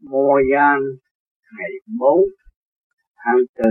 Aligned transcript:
Mùa 0.00 0.40
Giang 0.52 0.80
ngày 1.58 1.70
4 1.98 2.20
tháng 3.16 3.36
4 3.58 3.66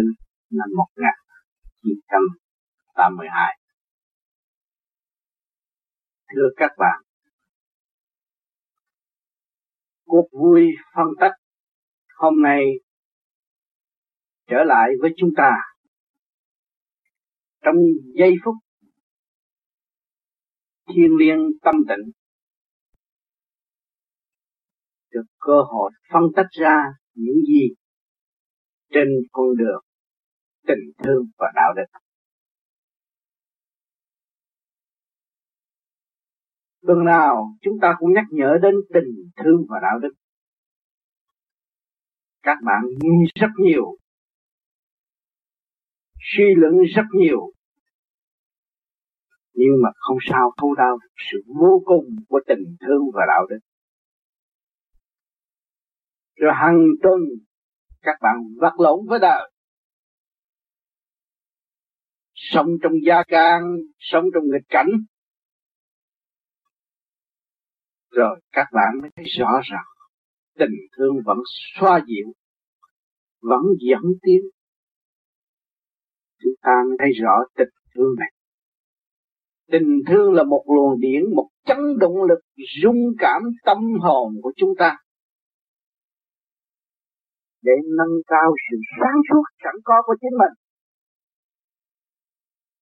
năm 0.51 0.69
1982. 0.75 3.57
Thưa 6.35 6.49
các 6.57 6.71
bạn, 6.77 7.01
cuộc 10.05 10.27
vui 10.31 10.67
phân 10.95 11.07
tích 11.19 11.31
hôm 12.15 12.41
nay 12.41 12.65
trở 14.47 14.63
lại 14.65 14.89
với 15.01 15.11
chúng 15.17 15.29
ta 15.37 15.51
trong 17.61 17.75
giây 18.19 18.33
phút 18.45 18.55
thiên 20.87 21.17
liêng 21.19 21.49
tâm 21.61 21.75
tịnh 21.87 22.11
được 25.11 25.23
cơ 25.39 25.61
hội 25.61 25.91
phân 26.13 26.23
tích 26.35 26.47
ra 26.51 26.83
những 27.13 27.41
gì 27.47 27.69
trên 28.93 29.07
con 29.31 29.57
đường 29.57 29.83
tình 30.67 30.91
thương 31.03 31.23
và 31.37 31.51
đạo 31.55 31.73
đức. 31.75 31.99
Tuần 36.81 37.05
nào 37.05 37.55
chúng 37.61 37.77
ta 37.81 37.95
cũng 37.99 38.13
nhắc 38.13 38.25
nhở 38.31 38.57
đến 38.61 38.75
tình 38.93 39.29
thương 39.37 39.65
và 39.69 39.79
đạo 39.81 39.99
đức. 39.99 40.13
Các 42.43 42.57
bạn 42.65 42.81
nghĩ 43.01 43.31
rất 43.35 43.51
nhiều, 43.57 43.97
suy 46.19 46.43
luận 46.55 46.73
rất 46.95 47.05
nhiều, 47.13 47.51
nhưng 49.53 49.81
mà 49.83 49.89
không 49.95 50.17
sao 50.29 50.51
thấu 50.57 50.75
đau 50.75 50.97
sự 51.31 51.43
vô 51.59 51.81
cùng 51.85 52.05
của 52.29 52.39
tình 52.47 52.75
thương 52.79 53.01
và 53.13 53.21
đạo 53.27 53.47
đức. 53.49 53.59
Rồi 56.39 56.51
hàng 56.55 56.79
tuần 57.03 57.19
các 58.01 58.15
bạn 58.21 58.35
vật 58.61 58.79
lộn 58.79 59.07
với 59.07 59.19
đời. 59.19 59.51
Sống 62.33 62.67
trong 62.83 62.91
gia 63.07 63.23
can, 63.27 63.61
sống 63.97 64.25
trong 64.33 64.43
nghịch 64.43 64.67
cảnh. 64.69 64.87
Rồi 68.11 68.39
các 68.51 68.67
bạn 68.73 69.01
mới 69.01 69.09
thấy 69.15 69.25
rõ 69.39 69.61
ràng 69.71 69.85
tình 70.57 70.75
thương 70.97 71.15
vẫn 71.25 71.37
xoa 71.79 72.01
dịu, 72.07 72.33
vẫn 73.41 73.61
dẫn 73.89 74.01
tiến. 74.21 74.41
Chúng 76.43 76.53
ta 76.61 76.71
mới 76.87 76.97
thấy 76.99 77.11
rõ 77.21 77.33
tình 77.57 77.69
thương 77.95 78.15
này. 78.19 78.31
Tình 79.71 80.01
thương 80.07 80.33
là 80.33 80.43
một 80.43 80.63
luồng 80.75 80.99
điển, 80.99 81.23
một 81.35 81.49
chấn 81.65 81.77
động 81.99 82.23
lực 82.23 82.39
rung 82.83 83.11
cảm 83.17 83.41
tâm 83.65 83.77
hồn 84.01 84.33
của 84.43 84.53
chúng 84.57 84.73
ta 84.79 84.97
để 87.61 87.71
nâng 87.97 88.15
cao 88.27 88.55
sự 88.69 88.77
sáng 88.99 89.21
suốt 89.29 89.43
sẵn 89.63 89.73
có 89.83 89.93
của 90.05 90.15
chính 90.21 90.37
mình. 90.37 90.53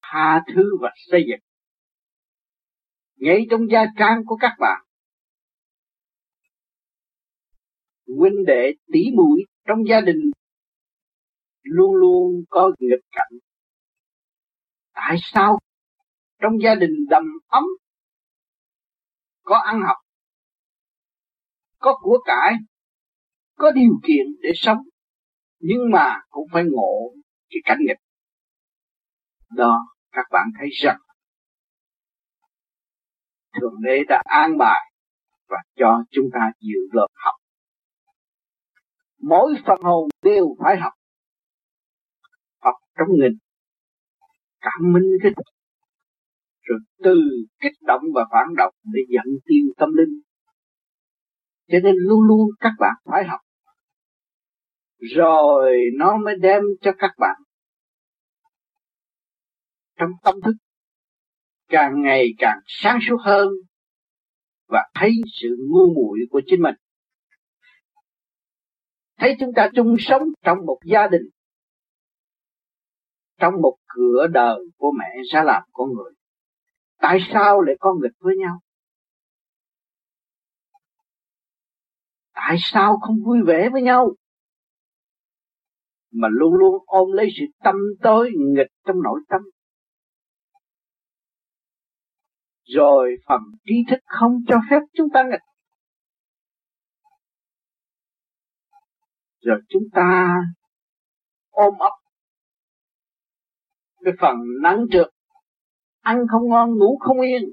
Tha 0.01 0.43
thứ 0.55 0.77
và 0.81 0.89
xây 0.95 1.25
dựng. 1.29 1.39
Ngay 3.15 3.47
trong 3.49 3.61
gia 3.71 3.85
trang 3.99 4.21
của 4.25 4.37
các 4.41 4.51
bạn. 4.59 4.83
Huynh 8.17 8.45
đệ 8.47 8.73
tỷ 8.93 8.99
muội 9.15 9.43
trong 9.67 9.87
gia 9.89 10.01
đình 10.01 10.31
luôn 11.63 11.95
luôn 11.95 12.43
có 12.49 12.71
nghịch 12.79 13.05
cảnh. 13.11 13.39
Tại 14.93 15.15
sao? 15.21 15.59
Trong 16.39 16.53
gia 16.63 16.75
đình 16.75 17.05
đầm 17.09 17.23
ấm, 17.47 17.63
có 19.43 19.55
ăn 19.57 19.81
học, 19.87 19.97
có 21.79 21.97
của 22.01 22.19
cải 22.25 22.53
có 23.57 23.71
điều 23.71 23.99
kiện 24.07 24.25
để 24.41 24.49
sống, 24.55 24.77
nhưng 25.59 25.91
mà 25.91 26.21
cũng 26.29 26.47
phải 26.53 26.63
ngộ 26.71 27.13
cái 27.49 27.59
cảnh 27.63 27.77
nghịch. 27.87 27.97
Đó, 29.49 29.79
các 30.11 30.25
bạn 30.31 30.47
thấy 30.59 30.69
rằng, 30.71 30.97
thượng 33.61 33.81
đế 33.81 34.03
đã 34.09 34.21
an 34.25 34.57
bài 34.57 34.91
và 35.49 35.57
cho 35.75 36.03
chúng 36.11 36.25
ta 36.33 36.51
dự 36.59 36.79
lớp 36.91 37.07
học. 37.13 37.35
Mỗi 39.21 39.53
phần 39.65 39.81
hồn 39.83 40.09
đều 40.23 40.55
phải 40.63 40.77
học. 40.77 40.93
Học 42.61 42.75
trong 42.97 43.07
nghịch, 43.11 43.37
cảm 44.59 44.93
minh 44.93 45.17
cái 45.23 45.31
rồi 46.61 46.79
từ 47.03 47.15
kích 47.61 47.73
động 47.81 48.01
và 48.15 48.25
phản 48.31 48.55
động 48.57 48.73
để 48.83 49.01
dẫn 49.09 49.25
tiêu 49.45 49.73
tâm 49.77 49.89
linh. 49.93 50.21
Cho 51.67 51.77
nên 51.83 51.95
luôn 51.97 52.21
luôn 52.21 52.49
các 52.59 52.71
bạn 52.79 52.95
phải 53.05 53.23
học 53.23 53.39
rồi 54.99 55.75
nó 55.97 56.17
mới 56.17 56.35
đem 56.35 56.61
cho 56.81 56.91
các 56.97 57.11
bạn. 57.17 57.35
Trong 59.99 60.09
tâm 60.23 60.35
thức, 60.45 60.53
càng 61.67 62.01
ngày 62.01 62.27
càng 62.37 62.59
sáng 62.65 62.99
suốt 63.07 63.17
hơn 63.19 63.47
và 64.67 64.89
thấy 64.93 65.11
sự 65.41 65.47
ngu 65.69 65.93
muội 65.93 66.19
của 66.29 66.41
chính 66.45 66.61
mình. 66.61 66.75
Thấy 69.17 69.35
chúng 69.39 69.49
ta 69.55 69.69
chung 69.75 69.95
sống 69.99 70.21
trong 70.43 70.57
một 70.65 70.79
gia 70.85 71.07
đình, 71.07 71.21
trong 73.37 73.53
một 73.61 73.77
cửa 73.87 74.27
đời 74.31 74.59
của 74.77 74.91
mẹ 74.99 75.21
ra 75.33 75.43
làm 75.43 75.63
con 75.71 75.89
người. 75.93 76.11
Tại 76.97 77.19
sao 77.33 77.61
lại 77.61 77.75
có 77.79 77.93
nghịch 78.01 78.17
với 78.19 78.35
nhau? 78.37 78.59
Tại 82.33 82.55
sao 82.59 82.97
không 82.97 83.15
vui 83.25 83.37
vẻ 83.45 83.69
với 83.69 83.81
nhau? 83.81 84.11
Mà 86.21 86.27
luôn 86.31 86.53
luôn 86.53 86.83
ôm 86.85 87.11
lấy 87.11 87.27
sự 87.37 87.45
tâm 87.63 87.75
tối 88.01 88.31
nghịch 88.37 88.71
trong 88.85 89.01
nội 89.03 89.19
tâm. 89.29 89.41
Rồi 92.75 93.15
phần 93.27 93.41
trí 93.65 93.75
thức 93.89 93.99
không 94.05 94.31
cho 94.47 94.55
phép 94.69 94.79
chúng 94.93 95.07
ta 95.13 95.23
nghịch. 95.23 95.41
Rồi 99.41 99.57
chúng 99.69 99.83
ta 99.93 100.35
ôm 101.49 101.73
ấp 101.79 101.91
cái 104.07 104.13
phần 104.21 104.35
nắng 104.63 104.85
trượt, 104.91 105.07
ăn 106.01 106.17
không 106.31 106.49
ngon, 106.49 106.77
ngủ 106.77 106.97
không 106.99 107.21
yên. 107.21 107.43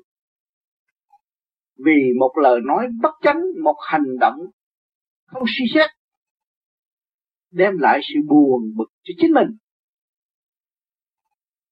Vì 1.85 2.13
một 2.21 2.33
lời 2.43 2.61
nói 2.67 2.87
bất 3.03 3.15
chánh, 3.23 3.41
một 3.65 3.77
hành 3.81 4.19
động 4.21 4.37
không 5.27 5.43
suy 5.59 5.65
xét 5.75 5.91
đem 7.55 7.79
lại 7.79 8.01
sự 8.03 8.21
buồn 8.29 8.63
bực 8.77 8.91
cho 9.03 9.13
chính 9.19 9.33
mình. 9.33 9.49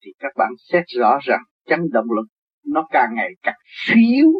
Thì 0.04 0.12
các 0.18 0.32
bạn 0.36 0.50
xét 0.72 0.84
rõ 0.98 1.18
rằng 1.22 1.40
chân 1.66 1.80
động 1.92 2.06
lực 2.16 2.26
nó 2.64 2.86
càng 2.90 3.14
ngày 3.14 3.28
càng 3.42 3.58
suy 3.64 4.12
yếu 4.14 4.32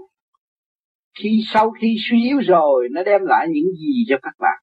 khi 1.19 1.42
sau 1.47 1.70
khi 1.70 1.97
suy 2.10 2.22
yếu 2.25 2.38
rồi, 2.38 2.88
nó 2.91 3.03
đem 3.03 3.20
lại 3.25 3.47
những 3.50 3.72
gì 3.72 4.04
cho 4.08 4.16
các 4.22 4.34
bạn? 4.38 4.62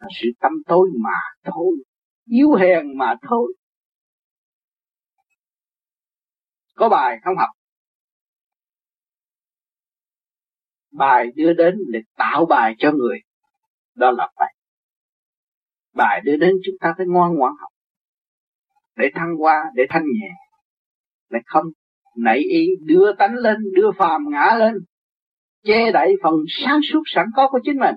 Là 0.00 0.06
sự 0.22 0.28
tâm 0.40 0.52
tối 0.66 0.88
mà 1.04 1.18
thôi, 1.44 1.76
yếu 2.26 2.54
hèn 2.54 2.98
mà 2.98 3.14
thôi. 3.28 3.54
Có 6.74 6.88
bài 6.88 7.18
không 7.24 7.36
học? 7.36 7.50
Bài 10.92 11.26
đưa 11.34 11.52
đến 11.52 11.74
để 11.92 12.00
tạo 12.16 12.46
bài 12.46 12.74
cho 12.78 12.92
người. 12.92 13.18
Đó 13.94 14.10
là 14.10 14.32
bài 14.36 14.54
bài 15.94 16.20
đưa 16.24 16.36
đến 16.36 16.54
chúng 16.64 16.74
ta 16.80 16.94
phải 16.96 17.06
ngoan 17.06 17.34
ngoãn 17.34 17.52
học. 17.60 17.70
Để 18.96 19.06
thăng 19.14 19.36
hoa, 19.38 19.64
để 19.74 19.82
thanh 19.90 20.02
nhẹ. 20.04 20.30
Lại 21.28 21.42
không 21.46 21.64
nảy 22.16 22.38
ý 22.38 22.66
đưa 22.80 23.12
tánh 23.18 23.34
lên, 23.34 23.56
đưa 23.74 23.90
phàm 23.98 24.24
ngã 24.30 24.56
lên. 24.58 24.74
Che 25.62 25.92
đậy 25.92 26.14
phần 26.22 26.34
sáng 26.48 26.80
suốt 26.92 27.02
sẵn 27.06 27.26
có 27.36 27.48
của 27.50 27.60
chính 27.64 27.78
mình. 27.78 27.94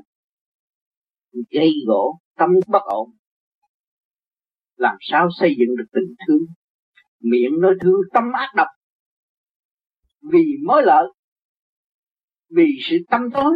Gây 1.50 1.72
gỗ, 1.88 2.20
tâm 2.38 2.50
bất 2.68 2.84
ổn. 2.84 3.10
Làm 4.76 4.96
sao 5.00 5.30
xây 5.40 5.56
dựng 5.60 5.76
được 5.78 5.86
tình 5.94 6.16
thương? 6.28 6.46
Miệng 7.20 7.62
nói 7.62 7.74
thương, 7.82 8.00
tâm 8.14 8.24
ác 8.34 8.50
độc. 8.56 8.68
Vì 10.22 10.44
mới 10.66 10.84
lợi, 10.86 11.06
vì 12.50 12.66
sự 12.82 12.98
tâm 13.10 13.22
tối. 13.34 13.54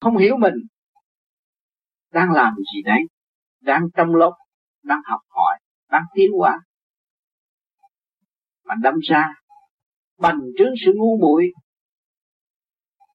Không 0.00 0.16
hiểu 0.16 0.36
mình 0.36 0.54
đang 2.12 2.32
làm 2.32 2.54
gì 2.74 2.82
đấy, 2.84 3.00
đang 3.60 3.82
trong 3.96 4.14
lớp, 4.14 4.32
đang 4.82 5.00
học 5.04 5.20
hỏi, 5.28 5.58
đang 5.90 6.02
tiến 6.14 6.30
hóa. 6.38 6.60
Mà 8.64 8.74
đâm 8.82 8.94
ra, 9.02 9.34
bành 10.18 10.40
trướng 10.58 10.72
sự 10.84 10.92
ngu 10.96 11.18
muội, 11.20 11.52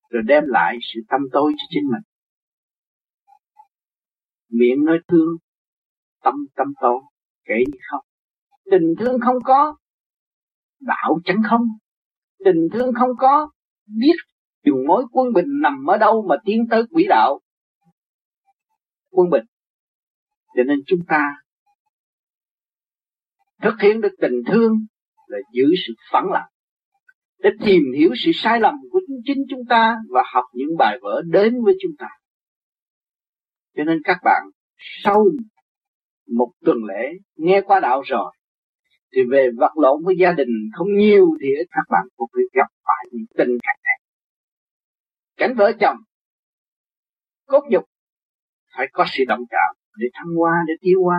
rồi 0.10 0.24
đem 0.25 0.44
lại 0.48 0.78
sự 0.94 1.00
tâm 1.10 1.22
tối 1.31 1.54
cho 1.57 1.66
chính 1.69 1.84
mình. 1.92 2.01
Miệng 4.50 4.86
nói 4.86 5.00
thương, 5.07 5.38
tâm 6.24 6.36
tâm 6.56 6.68
tối, 6.81 7.01
kể 7.45 7.56
như 7.68 7.78
không. 7.92 8.06
Tình 8.72 8.94
thương 9.00 9.19
không 9.22 9.38
có, 9.44 9.78
đạo 10.80 11.19
chẳng 11.25 11.42
không. 11.50 11.62
Tình 12.45 12.68
thương 12.74 12.94
không 12.94 13.10
có, 13.18 13.51
biết 13.86 14.16
dùng 14.66 14.88
mối 14.88 15.06
quân 15.12 15.34
bình 15.34 15.62
nằm 15.62 15.86
ở 15.86 15.98
đâu 15.98 16.25
mà 16.30 16.36
tiến 16.45 16.66
tới 16.69 16.84
quỹ 16.92 17.06
đạo 17.10 17.40
quân 19.13 19.30
bình 19.30 19.45
cho 20.56 20.63
nên 20.63 20.80
chúng 20.88 21.00
ta 21.07 21.21
thực 23.62 23.81
hiện 23.81 24.01
được 24.01 24.13
tình 24.21 24.42
thương 24.48 24.86
là 25.27 25.38
giữ 25.54 25.63
sự 25.88 25.94
phẳng 26.12 26.31
lặng, 26.31 26.50
để 27.39 27.50
tìm 27.65 27.81
hiểu 27.98 28.10
sự 28.15 28.31
sai 28.33 28.60
lầm 28.60 28.75
của 28.92 29.00
chính 29.25 29.44
chúng 29.50 29.65
ta 29.69 29.95
và 30.10 30.24
học 30.33 30.45
những 30.54 30.77
bài 30.77 30.98
vở 31.01 31.21
đến 31.25 31.63
với 31.63 31.74
chúng 31.81 31.92
ta. 32.00 32.07
Cho 33.75 33.83
nên 33.83 34.01
các 34.04 34.18
bạn 34.24 34.44
sau 35.04 35.25
một 36.27 36.51
tuần 36.66 36.77
lễ 36.88 37.12
nghe 37.36 37.62
qua 37.62 37.80
đạo 37.80 38.01
rồi, 38.06 38.36
thì 39.16 39.21
về 39.31 39.50
vật 39.57 39.77
lộn 39.77 40.04
với 40.06 40.16
gia 40.19 40.31
đình 40.31 40.69
không 40.74 40.88
nhiều 40.98 41.25
thì 41.42 41.48
các 41.69 41.83
bạn 41.89 42.07
cũng 42.16 42.30
phải 42.33 42.44
gặp 42.54 42.68
phải 42.83 43.06
những 43.12 43.25
tình 43.38 43.57
cảnh 43.63 43.80
này. 43.83 44.00
Cảnh 45.38 45.54
vợ 45.57 45.71
chồng, 45.80 45.98
cốt 47.45 47.63
nhục 47.69 47.83
phải 48.78 48.88
có 48.94 49.06
sự 49.08 49.24
động 49.28 49.44
chạm 49.50 49.75
để 49.98 50.08
thăng 50.14 50.36
hoa, 50.38 50.52
để 50.68 50.74
tiêu 50.81 51.04
hoa 51.04 51.18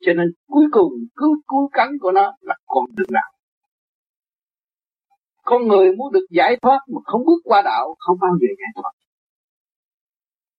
cho 0.00 0.12
nên 0.12 0.26
cuối 0.46 0.64
cùng 0.72 0.92
cứu 1.16 1.36
cứu 1.48 1.70
cắn 1.72 1.88
của 2.00 2.12
nó 2.12 2.32
là 2.40 2.54
con 2.66 2.84
đường 2.96 3.08
đạo 3.10 3.32
con 5.50 5.68
người 5.68 5.96
muốn 5.96 6.12
được 6.12 6.26
giải 6.30 6.56
thoát 6.62 6.78
mà 6.94 7.00
không 7.04 7.24
bước 7.26 7.40
qua 7.44 7.62
đạo, 7.62 7.96
không 7.98 8.18
bao 8.20 8.30
giờ 8.40 8.46
giải 8.58 8.68
thoát. 8.74 8.90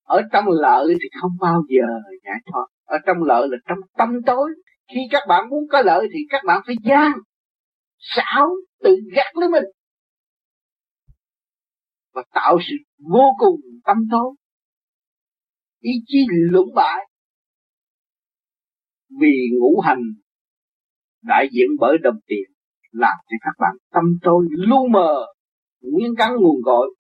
Ở 0.03 0.21
trong 0.33 0.45
lợi 0.47 0.95
thì 1.01 1.09
không 1.21 1.31
bao 1.39 1.61
giờ 1.69 1.85
giải 2.25 2.37
thoát. 2.45 2.65
Ở 2.85 2.97
trong 3.05 3.23
lợi 3.23 3.47
là 3.51 3.57
trong 3.67 3.77
tâm 3.97 4.09
tối. 4.25 4.49
Khi 4.93 4.99
các 5.11 5.23
bạn 5.27 5.49
muốn 5.49 5.63
có 5.71 5.81
lợi 5.81 6.07
thì 6.13 6.19
các 6.29 6.41
bạn 6.45 6.61
phải 6.65 6.75
gian 6.83 7.11
xảo, 7.97 8.49
tự 8.83 8.97
gạt 9.15 9.35
lấy 9.35 9.49
mình. 9.49 9.63
Và 12.13 12.23
tạo 12.33 12.57
sự 12.61 12.75
vô 13.11 13.35
cùng 13.39 13.61
tâm 13.85 13.97
tối 14.11 14.35
ý 15.81 15.91
chí 16.05 16.25
lũng 16.29 16.73
bại. 16.75 17.07
Vì 19.21 19.47
ngũ 19.59 19.79
hành 19.79 20.01
đại 21.21 21.47
diện 21.51 21.67
bởi 21.79 21.97
đồng 22.03 22.19
tiền, 22.27 22.51
làm 22.91 23.17
cho 23.29 23.37
các 23.41 23.51
bạn 23.59 23.75
tâm 23.91 24.03
tôi 24.21 24.45
lu 24.49 24.87
mờ, 24.87 25.25
nguyên 25.81 26.11
căn 26.17 26.31
nguồn 26.39 26.55
cội. 26.65 26.95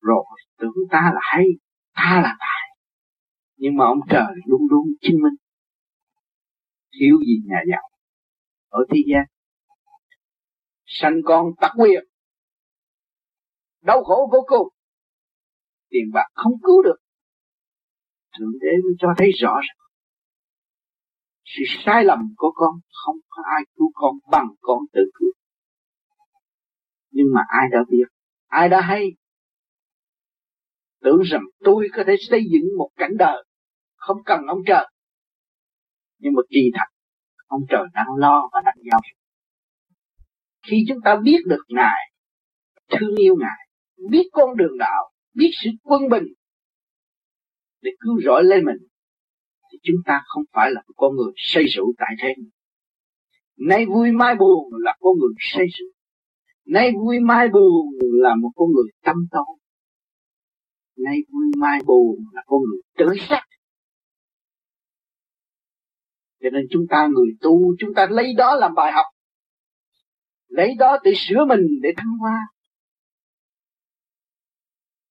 Rồi, 0.00 0.24
tưởng 0.58 0.72
ta 0.90 1.10
là 1.14 1.20
hay, 1.22 1.44
ta 1.94 2.20
là 2.22 2.36
tài. 2.40 2.78
Nhưng 3.56 3.76
mà 3.76 3.84
ông 3.84 4.00
trời 4.10 4.34
luôn 4.46 4.60
luôn 4.70 4.86
chứng 5.00 5.16
minh. 5.22 5.34
Thiếu 7.00 7.16
gì 7.26 7.34
nhà 7.44 7.58
giàu 7.70 7.88
ở 8.68 8.84
thế 8.90 8.98
gian. 9.06 9.24
Sanh 10.84 11.14
con 11.24 11.46
tắc 11.60 11.72
quyền 11.78 12.04
đau 13.82 14.04
khổ 14.04 14.28
vô 14.32 14.44
cùng 14.46 14.68
tiền 15.90 16.10
bạc 16.12 16.26
không 16.34 16.52
cứu 16.62 16.82
được. 16.82 16.96
Thượng 18.38 18.58
đế 18.60 18.70
mới 18.84 18.92
cho 18.98 19.08
thấy 19.18 19.30
rõ 19.30 19.54
ràng, 19.54 19.88
sự 21.44 21.62
sai 21.84 22.04
lầm 22.04 22.18
của 22.36 22.52
con 22.54 22.74
không 23.04 23.16
có 23.28 23.42
ai 23.56 23.62
cứu 23.74 23.90
con 23.94 24.14
bằng 24.30 24.48
con 24.60 24.78
tự 24.92 25.00
cứu. 25.14 25.32
Nhưng 27.10 27.26
mà 27.34 27.40
ai 27.48 27.68
đã 27.72 27.78
biết, 27.90 28.04
ai 28.46 28.68
đã 28.68 28.80
hay? 28.80 29.06
Tưởng 31.00 31.20
rằng 31.22 31.42
tôi 31.58 31.88
có 31.92 32.02
thể 32.06 32.14
xây 32.18 32.40
dựng 32.52 32.78
một 32.78 32.90
cảnh 32.96 33.12
đời 33.18 33.44
không 33.96 34.16
cần 34.24 34.46
ông 34.46 34.58
trời. 34.66 34.90
Nhưng 36.18 36.32
mà 36.32 36.42
kỳ 36.50 36.70
thật, 36.74 36.86
ông 37.46 37.60
trời 37.68 37.84
đang 37.94 38.14
lo 38.16 38.48
và 38.52 38.60
đang 38.64 38.76
giao 38.90 39.00
khi 40.70 40.84
chúng 40.88 40.98
ta 41.04 41.16
biết 41.22 41.38
được 41.46 41.64
ngài, 41.68 42.12
thương 42.90 43.16
yêu 43.16 43.36
ngài, 43.40 43.68
biết 44.10 44.28
con 44.32 44.56
đường 44.56 44.78
đạo 44.78 45.10
biết 45.38 45.50
sự 45.62 45.70
quân 45.82 46.08
bình. 46.08 46.24
Để 47.82 47.90
cứu 48.00 48.20
rỗi 48.24 48.44
lên 48.44 48.64
mình, 48.64 48.76
thì 49.72 49.78
chúng 49.82 49.96
ta 50.06 50.20
không 50.26 50.44
phải 50.52 50.70
là 50.70 50.82
một 50.86 50.94
con 50.96 51.16
người 51.16 51.32
say 51.36 51.64
rượu 51.64 51.92
tại 51.98 52.14
thế 52.22 52.34
nay 53.56 53.86
vui 53.86 54.10
mai 54.12 54.34
buồn 54.34 54.68
là 54.72 54.96
con 55.00 55.12
người 55.18 55.34
say 55.38 55.66
rượu. 55.78 55.88
Nay 56.64 56.92
vui 57.04 57.18
mai 57.20 57.48
buồn 57.48 57.86
là 58.00 58.34
một 58.34 58.50
con 58.56 58.68
người 58.72 58.90
tâm 59.04 59.16
tối. 59.30 59.56
Nay 60.96 61.16
vui 61.32 61.44
mai 61.56 61.78
buồn 61.86 62.16
là 62.32 62.42
con 62.46 62.60
người 62.60 62.80
tự 62.98 63.06
sắc 63.28 63.48
cho 66.42 66.50
nên 66.50 66.66
chúng 66.70 66.86
ta 66.90 67.06
người 67.06 67.28
tu, 67.40 67.74
chúng 67.78 67.94
ta 67.94 68.06
lấy 68.10 68.34
đó 68.36 68.54
làm 68.54 68.74
bài 68.74 68.92
học. 68.92 69.06
Lấy 70.48 70.74
đó 70.78 70.98
để 71.04 71.12
sửa 71.16 71.44
mình, 71.48 71.60
để 71.82 71.88
thăng 71.96 72.18
hoa 72.20 72.48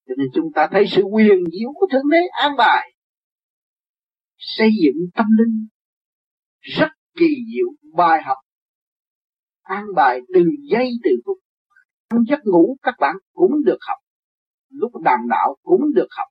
cho 0.07 0.13
nên 0.18 0.27
chúng 0.33 0.51
ta 0.56 0.68
thấy 0.71 0.86
sự 0.92 1.01
quyền 1.01 1.38
diệu 1.51 1.74
của 1.74 1.88
Thượng 1.92 2.09
Đế 2.12 2.18
an 2.42 2.51
bài 2.57 2.94
xây 4.38 4.69
dựng 4.83 5.09
tâm 5.15 5.25
linh 5.38 5.68
rất 6.59 6.89
kỳ 7.18 7.27
diệu 7.54 7.68
bài 7.94 8.21
học 8.25 8.38
an 9.62 9.83
bài 9.95 10.19
từ 10.33 10.42
giây 10.71 10.92
từ 11.04 11.12
phút. 11.25 11.38
Trong 12.09 12.24
giấc 12.30 12.39
ngủ 12.44 12.77
các 12.81 12.95
bạn 13.00 13.15
cũng 13.33 13.51
được 13.65 13.77
học 13.88 13.98
lúc 14.69 14.92
đàm 15.04 15.19
đạo 15.30 15.56
cũng 15.62 15.81
được 15.95 16.07
học 16.10 16.27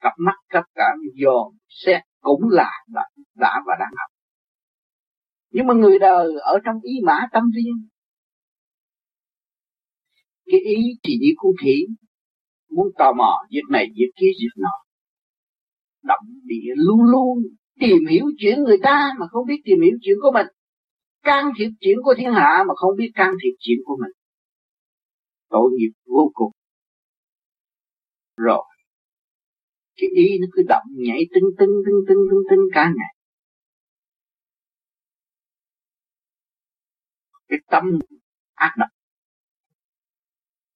cặp 0.00 0.12
mắt 0.18 0.36
các 0.48 0.64
bạn 0.74 0.96
dòm 1.24 1.56
xét 1.68 2.02
cũng 2.20 2.48
là 2.50 2.70
đã, 2.88 3.02
đã 3.34 3.60
và 3.66 3.74
đang 3.80 3.92
học. 3.96 4.10
Nhưng 5.50 5.66
mà 5.66 5.74
người 5.74 5.98
đời 5.98 6.28
ở 6.40 6.58
trong 6.64 6.80
ý 6.82 6.92
mã 7.04 7.26
tâm 7.32 7.44
riêng 7.54 7.88
cái 10.46 10.60
ý 10.60 10.76
chỉ 11.02 11.18
như 11.20 11.28
cụ 11.36 11.54
khỉ 11.62 11.86
muốn 12.76 12.88
tò 12.98 13.12
mò, 13.12 13.46
việc 13.50 13.62
này, 13.70 13.86
việc 13.96 14.10
kia, 14.16 14.30
việc 14.40 14.54
nọ. 14.56 14.74
Động 16.02 16.24
địa 16.44 16.72
luôn 16.76 17.00
luôn 17.02 17.38
tìm 17.80 18.06
hiểu 18.10 18.24
chuyện 18.38 18.62
người 18.62 18.78
ta 18.82 19.10
mà 19.20 19.26
không 19.30 19.46
biết 19.46 19.60
tìm 19.64 19.80
hiểu 19.80 19.96
chuyện 20.02 20.16
của 20.22 20.30
mình. 20.34 20.46
Can 21.22 21.44
thiệp 21.58 21.70
chuyện 21.80 21.96
của 22.02 22.14
thiên 22.18 22.32
hạ 22.32 22.64
mà 22.68 22.74
không 22.76 22.96
biết 22.96 23.10
can 23.14 23.32
thiệp 23.42 23.56
chuyện 23.58 23.78
của 23.84 23.96
mình. 24.00 24.12
Tội 25.48 25.70
nghiệp 25.76 25.92
vô 26.06 26.30
cùng. 26.34 26.52
Rồi, 28.36 28.64
cái 29.96 30.08
ý 30.14 30.38
nó 30.40 30.46
cứ 30.52 30.62
động, 30.68 30.84
nhảy 30.90 31.26
tưng 31.34 31.50
tưng 31.58 31.70
tưng 31.86 32.00
tưng 32.08 32.18
tưng 32.30 32.42
tưng 32.50 32.60
cả 32.74 32.92
ngày. 32.96 33.14
Cái 37.48 37.58
tâm 37.70 37.84
ác 38.54 38.74
độc 38.78 38.88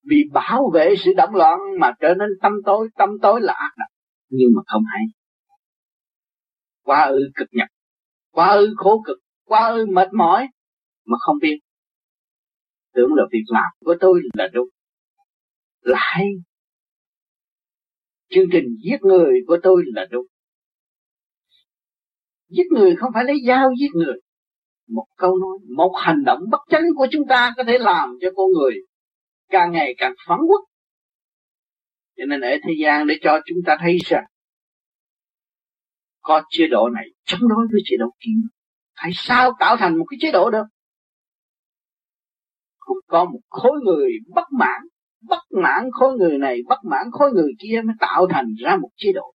vì 0.09 0.25
bảo 0.33 0.71
vệ 0.75 0.95
sự 0.99 1.12
động 1.17 1.35
loạn 1.35 1.59
mà 1.81 1.93
trở 2.00 2.15
nên 2.15 2.29
tâm 2.43 2.53
tối 2.65 2.88
tâm 2.99 3.11
tối 3.23 3.41
là 3.41 3.53
ác 3.53 3.73
độc, 3.79 3.88
nhưng 4.29 4.49
mà 4.57 4.62
không 4.67 4.83
hay. 4.93 5.03
Quá 6.83 7.05
ư 7.05 7.19
cực 7.35 7.49
nhập 7.53 7.69
quá 8.38 8.49
ư 8.49 8.75
khổ 8.77 9.03
cực, 9.07 9.19
quá 9.45 9.69
ư 9.69 9.87
mệt 9.87 10.09
mỏi 10.12 10.49
mà 11.05 11.17
không 11.21 11.37
biết. 11.43 11.59
Tưởng 12.95 13.15
là 13.15 13.25
việc 13.33 13.45
làm 13.49 13.71
của 13.85 13.95
tôi 14.00 14.21
là 14.35 14.49
đúng. 14.53 14.69
Là 15.81 15.99
hay. 16.00 16.27
Chương 18.31 18.45
trình 18.53 18.65
giết 18.85 19.03
người 19.03 19.35
của 19.47 19.59
tôi 19.62 19.83
là 19.87 20.07
đúng. 20.11 20.27
Giết 22.49 22.67
người 22.71 22.97
không 22.97 23.11
phải 23.15 23.25
lấy 23.25 23.37
dao 23.47 23.71
giết 23.81 23.91
người. 23.95 24.21
Một 24.88 25.07
câu 25.17 25.38
nói, 25.38 25.59
một 25.77 25.93
hành 25.97 26.25
động 26.25 26.41
bất 26.50 26.61
chánh 26.69 26.85
của 26.97 27.07
chúng 27.11 27.27
ta 27.29 27.55
có 27.57 27.65
thể 27.67 27.79
làm 27.79 28.19
cho 28.21 28.29
con 28.37 28.47
người 28.50 28.75
càng 29.49 29.73
ngày 29.73 29.95
càng 29.99 30.12
phán 30.26 30.38
quốc. 30.49 30.64
Cho 32.17 32.25
nên 32.28 32.40
ở 32.40 32.50
thế 32.62 32.73
gian 32.83 33.07
để 33.07 33.14
cho 33.23 33.40
chúng 33.47 33.59
ta 33.67 33.76
thấy 33.81 33.99
rằng, 34.05 34.25
có 36.21 36.43
chế 36.50 36.67
độ 36.67 36.88
này 36.88 37.05
chống 37.25 37.40
đối 37.49 37.67
với 37.73 37.81
chế 37.85 37.97
độ 37.97 38.07
kia 38.21 38.49
tại 39.02 39.11
sao 39.14 39.52
tạo 39.61 39.76
thành 39.76 39.99
một 39.99 40.05
cái 40.11 40.19
chế 40.21 40.33
độ 40.33 40.50
được? 40.50 40.64
Không 42.78 42.97
có 43.07 43.25
một 43.25 43.40
khối 43.49 43.81
người 43.85 44.11
bất 44.35 44.47
mãn 44.59 44.83
bất 45.21 45.43
mãn 45.62 45.85
khối 45.93 46.17
người 46.19 46.38
này, 46.38 46.59
bất 46.69 46.78
mãn 46.90 47.07
khối 47.12 47.33
người 47.33 47.52
kia 47.59 47.83
mới 47.85 47.95
tạo 48.00 48.26
thành 48.31 48.47
ra 48.59 48.76
một 48.76 48.90
chế 48.97 49.12
độ. 49.12 49.35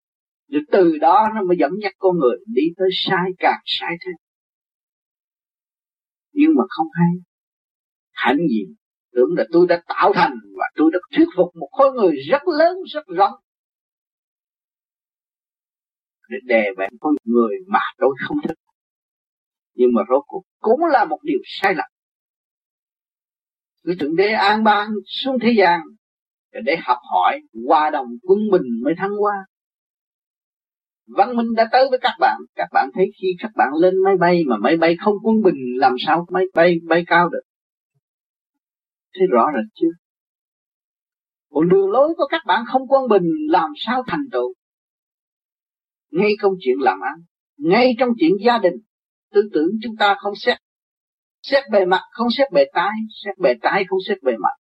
Rồi 0.49 0.63
từ 0.73 0.99
đó 0.99 1.29
nó 1.35 1.43
mới 1.43 1.57
dẫn 1.61 1.73
dắt 1.83 1.93
con 1.99 2.19
người 2.19 2.37
đi 2.47 2.63
tới 2.77 2.89
sai 2.93 3.31
càng 3.39 3.61
sai 3.65 3.97
thêm 4.05 4.15
nhưng 6.33 6.51
mà 6.57 6.65
không 6.69 6.87
hay. 6.93 7.11
Hạnh 8.13 8.47
diện 8.51 8.75
tưởng 9.15 9.29
là 9.37 9.45
tôi 9.53 9.67
đã 9.69 9.83
tạo 9.89 10.13
thành 10.15 10.33
và 10.57 10.65
tôi 10.75 10.91
đã 10.93 10.99
thuyết 11.17 11.27
phục 11.37 11.57
một 11.57 11.69
khối 11.73 11.93
người 11.93 12.17
rất 12.31 12.43
lớn, 12.59 12.77
rất 12.93 13.07
rộng. 13.07 13.35
Để 16.29 16.39
đè 16.45 16.65
bẹp 16.79 16.91
con 17.01 17.15
người 17.25 17.57
mà 17.67 17.81
tôi 17.99 18.15
không 18.27 18.37
thích. 18.49 18.59
Nhưng 19.75 19.91
mà 19.95 20.03
rốt 20.09 20.23
cuộc 20.27 20.43
cũng 20.61 20.85
là 20.85 21.05
một 21.05 21.19
điều 21.23 21.39
sai 21.45 21.75
lầm. 21.75 21.91
Cứ 23.85 23.95
thượng 24.01 24.17
đế 24.17 24.29
an 24.29 24.65
ban 24.65 24.89
xuống 25.07 25.39
thế 25.43 25.55
gian 25.59 25.81
để 26.65 26.77
học 26.83 26.99
hỏi 27.13 27.41
hòa 27.69 27.91
đồng 27.91 28.07
quân 28.23 28.39
bình 28.53 28.63
mới 28.85 28.95
thắng 28.99 29.11
qua. 29.19 29.35
văn 31.07 31.37
minh 31.37 31.55
đã 31.57 31.69
tới 31.73 31.87
với 31.91 31.99
các 32.03 32.17
bạn. 32.21 32.41
Các 32.55 32.69
bạn 32.73 32.91
thấy 32.95 33.07
khi 33.23 33.29
các 33.39 33.51
bạn 33.57 33.69
lên 33.75 33.95
máy 34.05 34.17
bay 34.17 34.43
mà 34.47 34.57
máy 34.57 34.77
bay 34.77 34.97
không 35.01 35.15
quân 35.23 35.43
bình, 35.43 35.79
làm 35.79 35.95
sao 36.07 36.27
máy 36.31 36.45
bay 36.55 36.77
bay 36.89 37.05
cao 37.07 37.29
được? 37.29 37.43
Thấy 39.15 39.27
rõ 39.31 39.47
rệt 39.55 39.73
chưa 39.75 40.03
còn 41.51 41.69
đường 41.69 41.91
lối 41.91 42.15
của 42.17 42.27
các 42.31 42.43
bạn 42.47 42.65
không 42.67 42.83
quân 42.89 43.09
bình 43.09 43.27
làm 43.49 43.71
sao 43.77 44.03
thành 44.07 44.25
tựu? 44.33 44.55
Ngay 46.11 46.33
công 46.41 46.53
chuyện 46.61 46.77
làm 46.81 47.01
ăn, 47.01 47.15
ngay 47.57 47.95
trong 47.99 48.09
chuyện 48.19 48.33
gia 48.47 48.59
đình, 48.59 48.75
tư 49.33 49.43
tưởng 49.53 49.69
chúng 49.83 49.97
ta 49.97 50.17
không 50.19 50.35
xét 50.37 50.59
xét 51.43 51.65
bề 51.73 51.85
mặt 51.85 52.03
không 52.11 52.29
xét 52.31 52.53
bề 52.53 52.65
tai, 52.73 52.91
xét 53.25 53.39
bề 53.39 53.55
tai 53.63 53.85
không 53.89 53.99
xét 54.09 54.23
bề 54.23 54.33
mặt. 54.33 54.57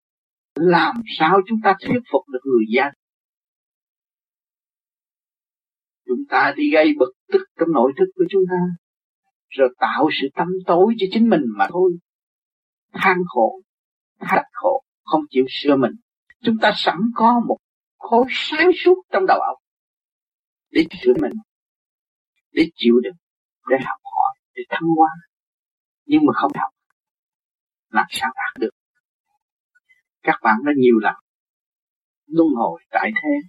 Làm 0.54 0.96
sao 1.18 1.40
chúng 1.46 1.58
ta 1.64 1.74
thuyết 1.80 2.00
phục 2.12 2.28
được 2.28 2.40
người 2.44 2.64
dân 2.68 2.92
chúng 6.10 6.26
ta 6.28 6.54
đi 6.56 6.70
gây 6.72 6.92
bực 6.98 7.12
tức 7.32 7.44
trong 7.58 7.72
nội 7.72 7.92
thức 7.98 8.04
của 8.14 8.24
chúng 8.30 8.42
ta, 8.50 8.56
rồi 9.48 9.74
tạo 9.78 10.08
sự 10.20 10.28
tâm 10.34 10.48
tối 10.66 10.94
cho 10.98 11.06
chính 11.12 11.28
mình 11.28 11.42
mà 11.58 11.66
thôi. 11.70 11.92
Than 12.92 13.16
khổ 13.28 13.60
thắt 14.20 14.44
khổ 14.52 14.84
không 15.02 15.20
chịu 15.30 15.44
sửa 15.48 15.76
mình. 15.76 15.92
Chúng 16.42 16.56
ta 16.62 16.72
sẵn 16.76 16.96
có 17.14 17.40
một 17.48 17.58
khối 17.98 18.24
sáng 18.30 18.70
suốt 18.84 18.94
trong 19.12 19.26
đầu 19.26 19.40
óc 19.40 19.58
để 20.70 20.86
sửa 21.02 21.12
mình, 21.20 21.32
để 22.52 22.70
chịu 22.74 22.94
đựng, 23.02 23.16
để 23.68 23.76
học 23.84 24.00
hỏi, 24.02 24.38
để 24.54 24.62
thăng 24.68 24.88
hoa. 24.96 25.10
Nhưng 26.04 26.26
mà 26.26 26.32
không 26.34 26.52
học, 26.54 26.72
làm 27.88 28.06
sao 28.10 28.30
đạt 28.36 28.60
được? 28.60 28.70
Các 30.22 30.40
bạn 30.42 30.56
đã 30.64 30.72
nhiều 30.76 30.98
lần 30.98 31.14
luân 32.26 32.48
hồi 32.56 32.80
tại 32.90 33.10
thế. 33.22 33.48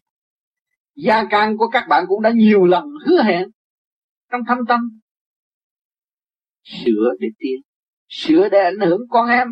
Gia 0.96 1.24
can 1.30 1.58
của 1.58 1.68
các 1.68 1.86
bạn 1.90 2.06
cũng 2.08 2.22
đã 2.22 2.32
nhiều 2.36 2.66
lần 2.66 2.86
hứa 3.08 3.24
hẹn 3.24 3.50
trong 4.32 4.42
thâm 4.48 4.58
tâm. 4.68 4.80
Sửa 6.64 7.14
để 7.20 7.28
tiến, 7.38 7.62
sửa 8.08 8.50
để 8.50 8.60
ảnh 8.60 8.80
hưởng 8.90 9.02
con 9.10 9.30
em 9.30 9.48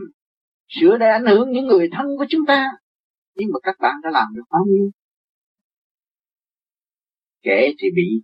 sửa 0.70 0.98
để 0.98 1.08
ảnh 1.08 1.26
hưởng 1.26 1.52
những 1.52 1.68
người 1.68 1.90
thân 1.92 2.06
của 2.18 2.26
chúng 2.30 2.46
ta. 2.48 2.68
Nhưng 3.36 3.50
mà 3.54 3.60
các 3.64 3.76
bạn 3.80 3.96
đã 4.04 4.10
làm 4.14 4.28
được 4.36 4.44
bao 4.50 4.66
nhiêu? 4.68 4.92
Kẻ 7.42 7.74
thì 7.80 7.88
bị 7.96 8.22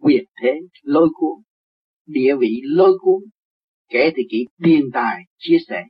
quyền 0.00 0.24
thế 0.42 0.52
lôi 0.82 1.08
cuốn, 1.14 1.42
địa 2.06 2.34
vị 2.40 2.60
lôi 2.64 2.98
cuốn. 3.00 3.22
Kẻ 3.88 4.10
thì 4.16 4.22
chỉ 4.28 4.46
tiền 4.64 4.90
tài 4.92 5.22
chia 5.38 5.58
sẻ. 5.68 5.82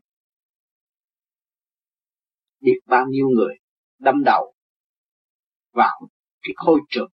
Biết 2.61 2.79
bao 2.87 3.07
nhiêu 3.09 3.29
người 3.29 3.55
đâm 3.99 4.25
đầu 4.25 4.55
vào 5.73 6.09
cái 6.43 6.53
khôi 6.57 6.81
trường. 6.89 7.11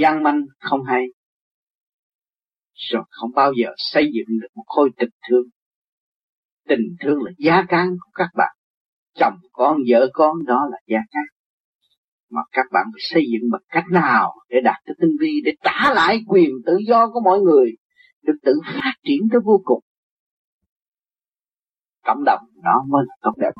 Gian 0.00 0.22
manh 0.22 0.40
không 0.58 0.84
hay 0.84 1.04
rồi 2.78 3.02
không 3.10 3.30
bao 3.34 3.52
giờ 3.52 3.68
xây 3.76 4.10
dựng 4.12 4.38
được 4.40 4.48
một 4.54 4.64
khối 4.66 4.90
tình 4.96 5.10
thương. 5.28 5.44
Tình 6.68 6.96
thương 7.00 7.22
là 7.22 7.30
giá 7.38 7.64
cán 7.68 7.88
của 7.90 8.10
các 8.14 8.28
bạn. 8.36 8.56
Chồng 9.14 9.34
con, 9.52 9.76
vợ 9.88 10.10
con, 10.12 10.44
đó 10.46 10.68
là 10.70 10.78
gia 10.86 10.98
can. 11.10 11.24
Mà 12.30 12.40
các 12.52 12.66
bạn 12.72 12.86
phải 12.92 13.00
xây 13.00 13.22
dựng 13.32 13.50
bằng 13.52 13.62
cách 13.68 13.84
nào 13.90 14.34
để 14.48 14.56
đạt 14.64 14.76
tới 14.86 14.94
tinh 15.00 15.16
vi, 15.20 15.40
để 15.44 15.52
trả 15.62 15.94
lại 15.94 16.20
quyền 16.26 16.50
tự 16.66 16.78
do 16.86 17.10
của 17.12 17.20
mọi 17.24 17.40
người, 17.40 17.72
được 18.22 18.36
tự 18.42 18.52
phát 18.64 18.92
triển 19.02 19.28
tới 19.32 19.40
vô 19.44 19.60
cùng. 19.64 19.80
Cộng 22.04 22.24
đồng 22.24 22.40
đó 22.64 22.84
mới 22.88 23.04
là 23.08 23.14
tốt 23.22 23.32
đẹp. 23.36 23.50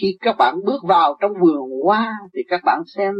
Khi 0.00 0.16
các 0.20 0.36
bạn 0.38 0.54
bước 0.64 0.80
vào 0.88 1.16
trong 1.20 1.32
vườn 1.40 1.60
hoa, 1.84 2.12
thì 2.34 2.40
các 2.48 2.60
bạn 2.64 2.82
xem 2.96 3.14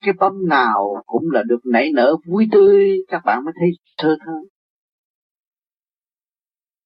cái 0.00 0.14
bông 0.18 0.48
nào 0.48 1.02
cũng 1.06 1.30
là 1.30 1.42
được 1.46 1.60
nảy 1.64 1.90
nở 1.94 2.16
vui 2.26 2.48
tươi, 2.52 2.90
các 3.08 3.22
bạn 3.24 3.44
mới 3.44 3.54
thấy 3.60 3.68
thơ 3.98 4.16
thơ 4.26 4.32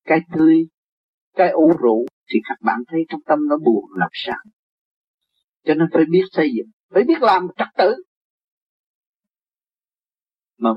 cái 0.04 0.20
tươi, 0.34 0.66
cái 1.34 1.50
u 1.50 1.72
rũ 1.80 2.06
thì 2.32 2.40
các 2.48 2.58
bạn 2.60 2.78
thấy 2.88 3.00
trong 3.08 3.20
tâm 3.26 3.38
nó 3.48 3.56
buồn 3.56 3.84
làm 3.96 4.10
sao 4.12 4.38
cho 5.64 5.74
nên 5.74 5.88
phải 5.92 6.04
biết 6.10 6.24
xây 6.32 6.50
dựng, 6.56 6.70
phải 6.90 7.04
biết 7.04 7.20
làm 7.20 7.46
trật 7.56 7.68
tự. 7.78 7.94
Mà 10.58 10.70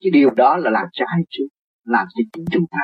cái 0.00 0.10
điều 0.10 0.30
đó 0.30 0.56
là 0.56 0.70
làm 0.70 0.86
cho 0.92 1.04
ai 1.08 1.20
chứ? 1.28 1.48
làm 1.86 2.06
cho 2.14 2.22
chính 2.32 2.44
chúng 2.52 2.64
ta. 2.70 2.78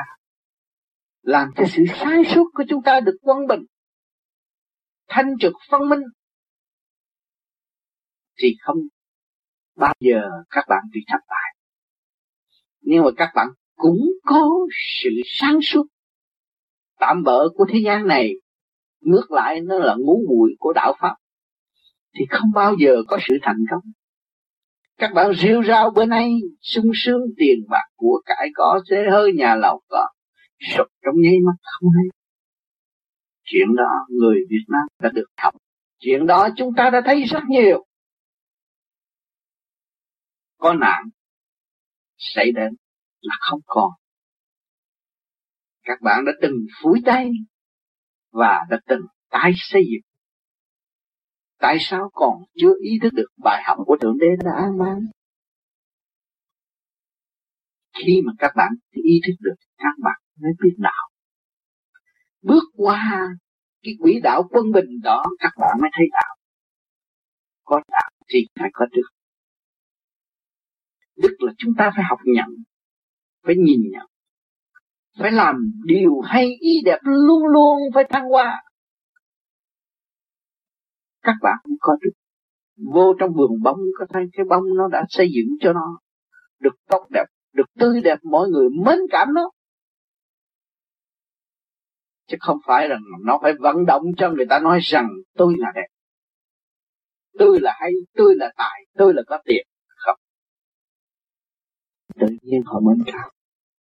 Làm 1.21 1.49
cho 1.55 1.63
sự 1.69 1.83
sáng 1.99 2.23
suốt 2.35 2.49
của 2.53 2.63
chúng 2.69 2.83
ta 2.83 2.99
được 2.99 3.17
quân 3.21 3.37
bình, 3.47 3.61
thanh 5.07 5.33
trực 5.39 5.53
phân 5.71 5.89
minh. 5.89 6.01
Thì 8.41 8.47
không 8.61 8.77
bao 9.75 9.93
giờ 9.99 10.21
các 10.49 10.65
bạn 10.69 10.83
bị 10.93 10.99
thất 11.07 11.19
bại. 11.27 11.55
Nhưng 12.81 13.03
mà 13.03 13.09
các 13.17 13.31
bạn 13.35 13.47
cũng 13.75 13.99
có 14.25 14.49
sự 15.01 15.09
sáng 15.25 15.61
suốt. 15.61 15.83
Tạm 16.99 17.23
bỡ 17.23 17.49
của 17.55 17.65
thế 17.69 17.79
gian 17.85 18.07
này, 18.07 18.33
ngược 19.01 19.31
lại 19.31 19.61
nó 19.61 19.79
là 19.79 19.95
ngũ 19.99 20.25
bụi 20.27 20.55
của 20.59 20.73
đạo 20.73 20.93
pháp, 20.99 21.15
thì 22.15 22.25
không 22.29 22.51
bao 22.53 22.75
giờ 22.79 22.95
có 23.07 23.17
sự 23.27 23.37
thành 23.41 23.65
công. 23.71 23.81
Các 24.97 25.11
bạn 25.15 25.31
rêu 25.35 25.63
rao 25.63 25.91
bữa 25.91 26.05
nay, 26.05 26.31
sung 26.61 26.91
sướng 26.95 27.21
tiền 27.37 27.59
bạc 27.69 27.85
của 27.95 28.21
cải 28.25 28.49
có 28.53 28.81
thế 28.89 28.97
hơi 29.11 29.33
nhà 29.33 29.55
lầu 29.55 29.81
có 29.87 30.07
sụp 30.59 30.87
trong 31.05 31.15
nháy 31.17 31.33
mắt 31.45 31.55
không 31.63 31.89
hay. 31.95 32.05
Chuyện 33.43 33.67
đó 33.75 34.05
người 34.09 34.37
Việt 34.49 34.65
Nam 34.67 34.87
đã 35.01 35.09
được 35.13 35.27
học, 35.37 35.53
chuyện 35.99 36.25
đó 36.25 36.49
chúng 36.57 36.69
ta 36.77 36.89
đã 36.89 37.01
thấy 37.05 37.23
rất 37.23 37.43
nhiều. 37.49 37.85
Có 40.57 40.73
nạn, 40.73 41.03
xảy 42.17 42.51
đến 42.51 42.73
là 43.23 43.35
không 43.39 43.59
còn. 43.65 43.91
Các 45.83 46.01
bạn 46.01 46.25
đã 46.25 46.31
từng 46.41 46.55
phủi 46.81 47.01
tay 47.05 47.31
và 48.31 48.65
đã 48.69 48.79
từng 48.87 49.01
tái 49.29 49.51
xây 49.55 49.83
dựng. 49.91 50.11
Tại 51.59 51.77
sao 51.79 52.09
còn 52.13 52.43
chưa 52.55 52.73
ý 52.81 52.99
thức 53.01 53.13
được 53.13 53.27
bài 53.37 53.63
học 53.65 53.77
của 53.85 53.97
thượng 54.01 54.17
đế 54.17 54.27
đã 54.45 54.51
an 54.55 54.77
mang 54.77 54.99
khi 58.05 58.21
mà 58.25 58.33
các 58.39 58.51
bạn 58.55 58.71
ý 58.91 59.21
thức 59.27 59.33
được, 59.39 59.55
các 59.77 59.95
bạn 60.03 60.21
mới 60.41 60.51
biết 60.63 60.75
đạo. 60.77 61.09
Bước 62.41 62.63
qua 62.75 63.27
cái 63.81 63.93
quỹ 63.99 64.19
đạo 64.23 64.47
quân 64.49 64.71
bình 64.71 64.99
đó, 65.03 65.23
các 65.39 65.51
bạn 65.59 65.77
mới 65.81 65.89
thấy 65.93 66.05
đạo. 66.11 66.35
Có 67.63 67.81
đạo 67.87 68.11
thì 68.29 68.39
phải 68.59 68.69
có 68.73 68.85
đức. 68.91 69.07
Đức 71.15 71.35
là 71.39 71.53
chúng 71.57 71.73
ta 71.77 71.91
phải 71.95 72.05
học 72.09 72.19
nhận 72.25 72.47
phải 73.43 73.55
nhìn 73.55 73.81
nhận. 73.91 74.07
Phải 75.19 75.31
làm 75.31 75.55
điều 75.85 76.19
hay 76.19 76.45
ý 76.59 76.81
đẹp 76.85 76.99
luôn 77.01 77.47
luôn 77.47 77.79
phải 77.93 78.03
thăng 78.09 78.29
hoa. 78.29 78.63
Các 81.21 81.35
bạn 81.41 81.55
cũng 81.63 81.75
có 81.79 81.97
được, 82.01 82.11
vô 82.93 83.13
trong 83.19 83.33
vườn 83.33 83.61
bông 83.63 83.79
có 83.99 84.05
thấy 84.13 84.23
cái 84.33 84.45
bông 84.49 84.63
nó 84.77 84.87
đã 84.87 85.05
xây 85.09 85.27
dựng 85.35 85.57
cho 85.59 85.73
nó. 85.73 85.99
Được 86.59 86.75
tốt 86.87 87.07
đẹp 87.09 87.25
được 87.53 87.73
tươi 87.79 88.01
đẹp 88.01 88.19
mọi 88.23 88.49
người 88.49 88.69
mến 88.85 88.99
cảm 89.09 89.27
nó. 89.33 89.51
Chứ 92.27 92.37
không 92.39 92.57
phải 92.65 92.87
rằng 92.87 93.01
nó 93.25 93.39
phải 93.41 93.53
vận 93.59 93.85
động 93.85 94.03
cho 94.17 94.31
người 94.31 94.45
ta 94.49 94.59
nói 94.59 94.79
rằng 94.81 95.09
tôi 95.37 95.55
là 95.57 95.71
đẹp. 95.75 95.87
Tôi 97.39 97.59
là 97.61 97.73
hay 97.79 97.91
tôi 98.13 98.35
là 98.35 98.51
tài 98.57 98.85
tôi 98.93 99.13
là 99.13 99.21
có 99.27 99.41
tiền 99.45 99.67
tự 102.19 102.27
nhiên 102.41 102.61
họ 102.65 102.79
mến 102.79 103.03
cao 103.05 103.29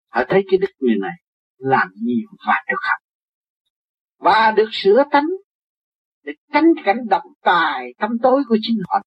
họ 0.09 0.21
thấy 0.29 0.43
cái 0.51 0.57
đức 0.57 0.71
người 0.79 0.95
này 1.01 1.13
làm 1.57 1.87
nhiều 1.95 2.29
và 2.47 2.53
được 2.67 2.79
học. 2.81 3.01
Và 4.17 4.53
được 4.57 4.69
sửa 4.71 5.03
tánh, 5.11 5.27
để 6.23 6.33
tránh 6.53 6.65
cảnh 6.85 6.97
độc 7.09 7.23
tài 7.41 7.93
tâm 7.97 8.11
tối 8.21 8.43
của 8.49 8.57
chính 8.61 8.77
họ. 8.87 9.01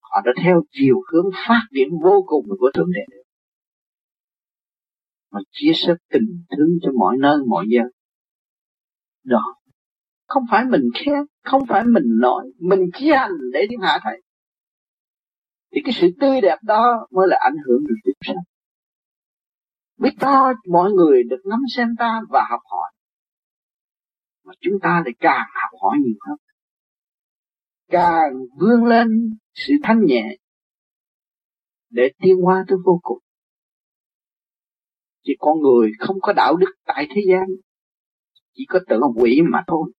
Họ 0.00 0.22
đã 0.24 0.32
theo 0.42 0.62
chiều 0.70 1.02
hướng 1.12 1.30
phát 1.48 1.62
triển 1.74 1.88
vô 2.02 2.24
cùng 2.26 2.46
của 2.58 2.70
thượng 2.74 2.92
đế. 2.92 3.16
Mà 5.30 5.40
chia 5.50 5.72
sẻ 5.74 5.94
tình 6.10 6.44
thương 6.56 6.78
cho 6.82 6.90
mọi 6.98 7.16
nơi, 7.20 7.36
mọi 7.48 7.66
giờ. 7.68 7.82
Đó. 9.24 9.56
Không 10.26 10.42
phải 10.50 10.64
mình 10.64 10.82
khen, 10.94 11.18
không 11.42 11.62
phải 11.68 11.84
mình 11.84 12.04
nói, 12.06 12.44
mình 12.58 12.80
chỉ 12.94 13.10
hành 13.10 13.30
để 13.52 13.66
thiên 13.70 13.80
hạ 13.80 13.98
thấy 14.02 14.22
thì 15.72 15.80
cái 15.84 15.92
sự 16.00 16.08
tươi 16.20 16.40
đẹp 16.40 16.58
đó 16.62 17.06
mới 17.10 17.28
là 17.28 17.36
ảnh 17.40 17.56
hưởng 17.66 17.84
được 17.86 17.94
chúng 18.04 18.14
sanh. 18.26 18.36
Biết 19.96 20.12
to 20.20 20.52
mọi 20.68 20.92
người 20.92 21.22
được 21.22 21.40
ngắm 21.44 21.60
xem 21.76 21.88
ta 21.98 22.20
và 22.28 22.46
học 22.50 22.60
hỏi. 22.64 22.92
Mà 24.44 24.52
chúng 24.60 24.74
ta 24.82 25.02
lại 25.04 25.14
càng 25.18 25.46
học 25.62 25.80
hỏi 25.80 25.96
nhiều 26.04 26.16
hơn. 26.28 26.36
Càng 27.88 28.32
vươn 28.60 28.84
lên 28.84 29.36
sự 29.54 29.74
thanh 29.82 30.04
nhẹ 30.06 30.36
để 31.90 32.12
tiến 32.22 32.36
hóa 32.36 32.64
tới 32.68 32.78
vô 32.84 33.00
cùng. 33.02 33.18
Chỉ 35.22 35.36
con 35.38 35.60
người 35.60 35.90
không 35.98 36.16
có 36.22 36.32
đạo 36.32 36.56
đức 36.56 36.74
tại 36.84 37.06
thế 37.14 37.22
gian, 37.28 37.46
chỉ 38.54 38.66
có 38.68 38.78
tự 38.88 39.00
quỷ 39.16 39.40
mà 39.52 39.64
thôi. 39.66 39.92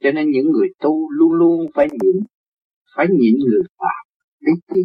Cho 0.00 0.10
nên 0.10 0.30
những 0.30 0.50
người 0.50 0.68
tu 0.78 1.10
luôn 1.10 1.32
luôn 1.32 1.66
phải 1.74 1.88
nhịn 1.92 2.24
phải 3.00 3.06
nhịn 3.10 3.34
người 3.38 3.62
phạm 3.78 4.06
lý 4.40 4.52
chi 4.74 4.80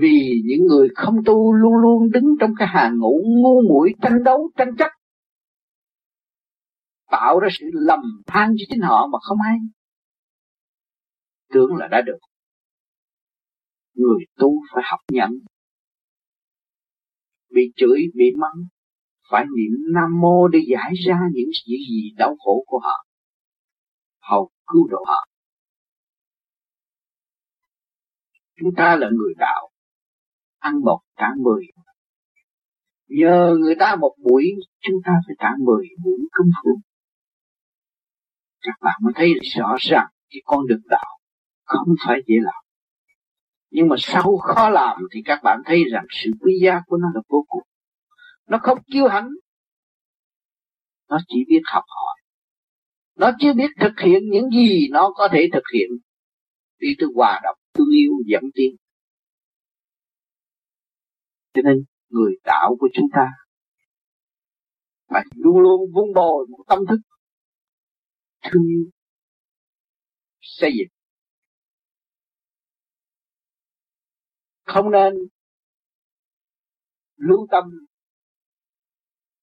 vì 0.00 0.42
những 0.44 0.66
người 0.66 0.88
không 0.94 1.14
tu 1.26 1.52
luôn 1.52 1.74
luôn 1.82 2.10
đứng 2.10 2.24
trong 2.40 2.50
cái 2.58 2.68
hàng 2.68 2.98
ngũ 2.98 3.22
ngu 3.24 3.62
muội 3.68 3.94
tranh 4.02 4.24
đấu, 4.24 4.50
tranh 4.56 4.76
chấp, 4.78 4.90
tạo 7.10 7.40
ra 7.40 7.48
sự 7.52 7.66
lầm 7.72 8.00
than 8.26 8.54
cho 8.58 8.64
chính 8.68 8.80
họ 8.80 9.06
mà 9.06 9.18
không 9.22 9.38
ai 9.46 9.58
tưởng 11.52 11.76
là 11.76 11.88
đã 11.88 12.00
được. 12.06 12.18
Người 13.94 14.24
tu 14.36 14.62
phải 14.74 14.84
học 14.86 15.00
nhận. 15.12 15.30
Bị 17.50 17.62
chửi, 17.76 18.00
bị 18.14 18.32
mắng, 18.36 18.66
phải 19.30 19.44
niệm 19.44 19.94
nam 19.94 20.20
mô 20.20 20.48
để 20.48 20.58
giải 20.68 20.92
ra 21.06 21.18
những 21.32 21.50
gì 21.66 22.10
đau 22.16 22.36
khổ 22.38 22.64
của 22.66 22.78
họ. 22.78 23.06
Hầu 24.20 24.50
cứu 24.66 24.88
độ 24.88 25.04
họ. 25.06 25.26
Chúng 28.60 28.74
ta 28.76 28.96
là 28.96 29.10
người 29.12 29.34
đạo, 29.38 29.70
ăn 30.58 30.80
một 30.84 31.00
trả 31.16 31.26
mười. 31.38 31.66
Nhờ 33.08 33.56
người 33.60 33.74
ta 33.78 33.96
một 33.96 34.16
buổi, 34.18 34.52
chúng 34.80 34.96
ta 35.04 35.12
phải 35.26 35.36
trả 35.38 35.48
mười 35.58 35.88
buổi 36.04 36.18
công 36.32 36.50
phu. 36.62 36.80
Các 38.60 38.74
bạn 38.80 39.00
mới 39.02 39.12
thấy 39.16 39.34
rõ 39.56 39.76
ràng 39.80 40.06
cái 40.30 40.40
con 40.44 40.66
đường 40.66 40.82
đạo 40.88 41.18
không 41.64 41.88
phải 42.06 42.20
dễ 42.26 42.34
làm. 42.42 42.64
Nhưng 43.70 43.88
mà 43.88 43.96
sau 43.98 44.36
khó 44.36 44.68
làm 44.68 44.96
thì 45.12 45.22
các 45.24 45.40
bạn 45.42 45.60
thấy 45.64 45.84
rằng 45.92 46.04
sự 46.10 46.30
quý 46.40 46.52
giá 46.62 46.80
của 46.86 46.96
nó 46.96 47.08
là 47.14 47.20
vô 47.28 47.44
cùng. 47.48 47.62
Nó 48.46 48.58
không 48.62 48.78
kiêu 48.92 49.08
hãnh. 49.08 49.28
Nó 51.08 51.18
chỉ 51.28 51.44
biết 51.48 51.60
học 51.64 51.84
hỏi. 51.86 52.16
Nó 53.16 53.30
chưa 53.38 53.52
biết 53.52 53.70
thực 53.80 54.00
hiện 54.04 54.22
những 54.30 54.50
gì 54.50 54.88
nó 54.90 55.12
có 55.14 55.28
thể 55.32 55.48
thực 55.52 55.64
hiện. 55.74 55.90
Đi 56.78 56.88
từ 56.98 57.06
hòa 57.14 57.40
đồng 57.44 57.58
thương 57.76 57.90
yêu 57.94 58.12
dẫn 58.26 58.42
tiến 58.54 58.76
cho 61.56 61.62
nên, 61.62 61.84
người 62.08 62.32
đạo 62.44 62.76
của 62.80 62.88
chúng 62.94 63.06
ta 63.12 63.26
phải 65.08 65.24
luôn 65.34 65.58
luôn 65.58 65.80
vun 65.94 66.14
bồi 66.14 66.46
một 66.46 66.64
tâm 66.68 66.78
thức 66.88 66.98
thương 68.42 68.62
yêu, 68.62 68.90
xây 70.40 70.70
dựng. 70.78 70.88
Không 74.64 74.90
nên 74.90 75.14
lưu 77.16 77.46
tâm 77.50 77.64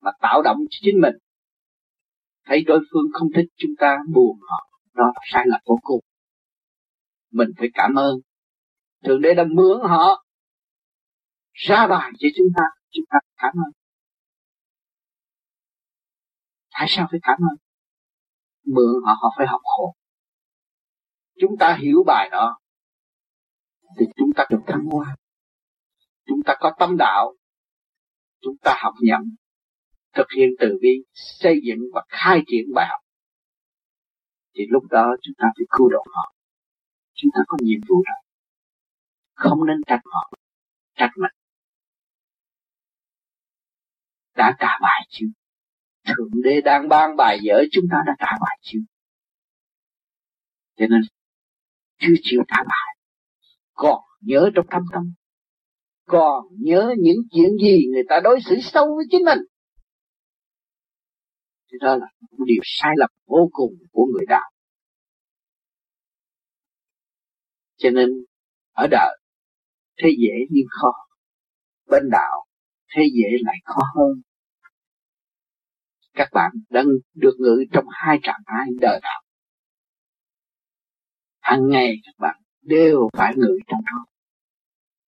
mà 0.02 0.12
tạo 0.22 0.42
động 0.42 0.58
cho 0.70 0.78
chính 0.82 1.02
mình. 1.02 1.16
Thấy 2.46 2.64
đối 2.68 2.80
phương 2.92 3.06
không 3.14 3.28
thích 3.36 3.46
chúng 3.56 3.72
ta, 3.78 3.98
buồn 4.14 4.40
họ 4.42 4.70
đó 4.94 5.04
là 5.06 5.22
sai 5.32 5.44
lầm 5.48 5.62
vô 5.66 5.80
cùng 5.82 6.04
mình 7.34 7.50
phải 7.58 7.68
cảm 7.74 7.96
ơn. 7.96 8.16
Thượng 9.04 9.22
đế 9.22 9.34
đã 9.34 9.44
mướn 9.44 9.82
họ, 9.90 10.26
ra 11.52 11.88
bài 11.88 12.12
cho 12.20 12.28
chúng 12.38 12.48
ta 12.58 12.64
chúng 12.90 13.06
ta 13.10 13.18
cảm 13.38 13.54
ơn. 13.66 13.72
Tại 16.72 16.86
sao 16.90 17.08
phải 17.12 17.20
cảm 17.24 17.38
ơn? 17.52 17.58
Mượn 18.66 19.04
họ 19.06 19.14
họ 19.22 19.34
phải 19.38 19.48
học 19.48 19.62
khổ. 19.64 19.96
Chúng 21.40 21.58
ta 21.60 21.78
hiểu 21.82 22.04
bài 22.08 22.30
đó, 22.32 22.60
thì 24.00 24.06
chúng 24.16 24.30
ta 24.36 24.46
được 24.50 24.62
thăng 24.68 24.86
hoa. 24.86 25.16
Chúng 26.26 26.40
ta 26.46 26.56
có 26.60 26.72
tâm 26.80 26.98
đạo, 26.98 27.36
chúng 28.42 28.56
ta 28.64 28.76
học 28.84 28.94
nhận 29.02 29.22
thực 30.14 30.28
hiện 30.38 30.50
từ 30.60 30.78
bi, 30.82 31.04
xây 31.14 31.62
dựng 31.64 31.80
và 31.94 32.04
khai 32.08 32.42
triển 32.48 32.66
bài 32.76 32.88
học. 32.90 33.00
Thì 34.56 34.64
lúc 34.70 34.84
đó 34.90 35.16
chúng 35.22 35.34
ta 35.38 35.46
phải 35.58 35.66
cứu 35.70 35.90
độ 35.90 36.06
họ 36.14 36.33
chúng 37.24 37.32
ta 37.36 37.42
có 37.48 37.58
nhiệm 37.62 37.80
vụ 37.90 37.96
rồi 37.96 38.24
không 39.34 39.66
nên 39.68 39.78
trách 39.88 40.02
họ, 40.06 40.32
trách 40.96 41.12
mình. 41.18 41.32
Đã 44.36 44.56
trả 44.60 44.80
bài 44.82 45.08
chưa? 45.10 45.26
Thượng 46.06 46.42
đế 46.44 46.62
đang 46.62 46.90
ban 46.90 47.16
bài 47.18 47.40
dở 47.42 47.64
chúng 47.72 47.86
ta 47.92 47.98
đã 48.08 48.16
trả 48.20 48.38
bài 48.42 48.60
chưa? 48.62 48.80
Cho 50.76 50.86
nên, 50.90 51.02
chưa 51.98 52.14
chịu 52.22 52.42
trả 52.48 52.58
bài. 52.58 52.98
Còn 53.74 54.02
nhớ 54.22 54.50
trong 54.56 54.66
thâm 54.72 54.82
tâm. 54.94 55.14
Còn 56.06 56.46
nhớ 56.52 56.94
những 57.00 57.18
chuyện 57.32 57.50
gì 57.62 57.88
người 57.94 58.04
ta 58.10 58.20
đối 58.24 58.40
xử 58.46 58.56
sâu 58.62 58.96
với 58.96 59.06
chính 59.12 59.26
mình. 59.26 59.40
Thì 61.72 61.78
đó 61.82 61.96
là 61.96 62.06
một 62.22 62.46
điều 62.46 62.62
sai 62.64 62.92
lầm 62.98 63.10
vô 63.26 63.50
cùng 63.52 63.74
của 63.92 64.06
người 64.06 64.26
đạo. 64.28 64.53
Cho 67.84 67.90
nên, 67.90 68.10
ở 68.72 68.88
đời, 68.92 69.20
thế 69.98 70.10
dễ 70.20 70.34
nhưng 70.50 70.66
khó 70.70 70.92
bên 71.88 72.04
đạo, 72.12 72.46
thế 72.96 73.04
dễ 73.14 73.30
lại 73.42 73.56
khó 73.66 73.82
hơn. 73.96 74.22
Các 76.14 76.30
bạn 76.34 76.52
đang 76.70 76.86
được 77.14 77.34
ngự 77.40 77.64
trong 77.74 77.86
hai 77.92 78.20
trạng 78.24 78.40
thái 78.46 78.68
đời 78.82 79.00
đạo. 79.04 79.22
Hàng 81.42 81.70
ngày 81.70 81.96
các 82.04 82.16
bạn 82.18 82.36
đều 82.62 83.10
phải 83.14 83.34
ngự 83.36 83.58
trong 83.68 83.80
đó. 83.86 84.06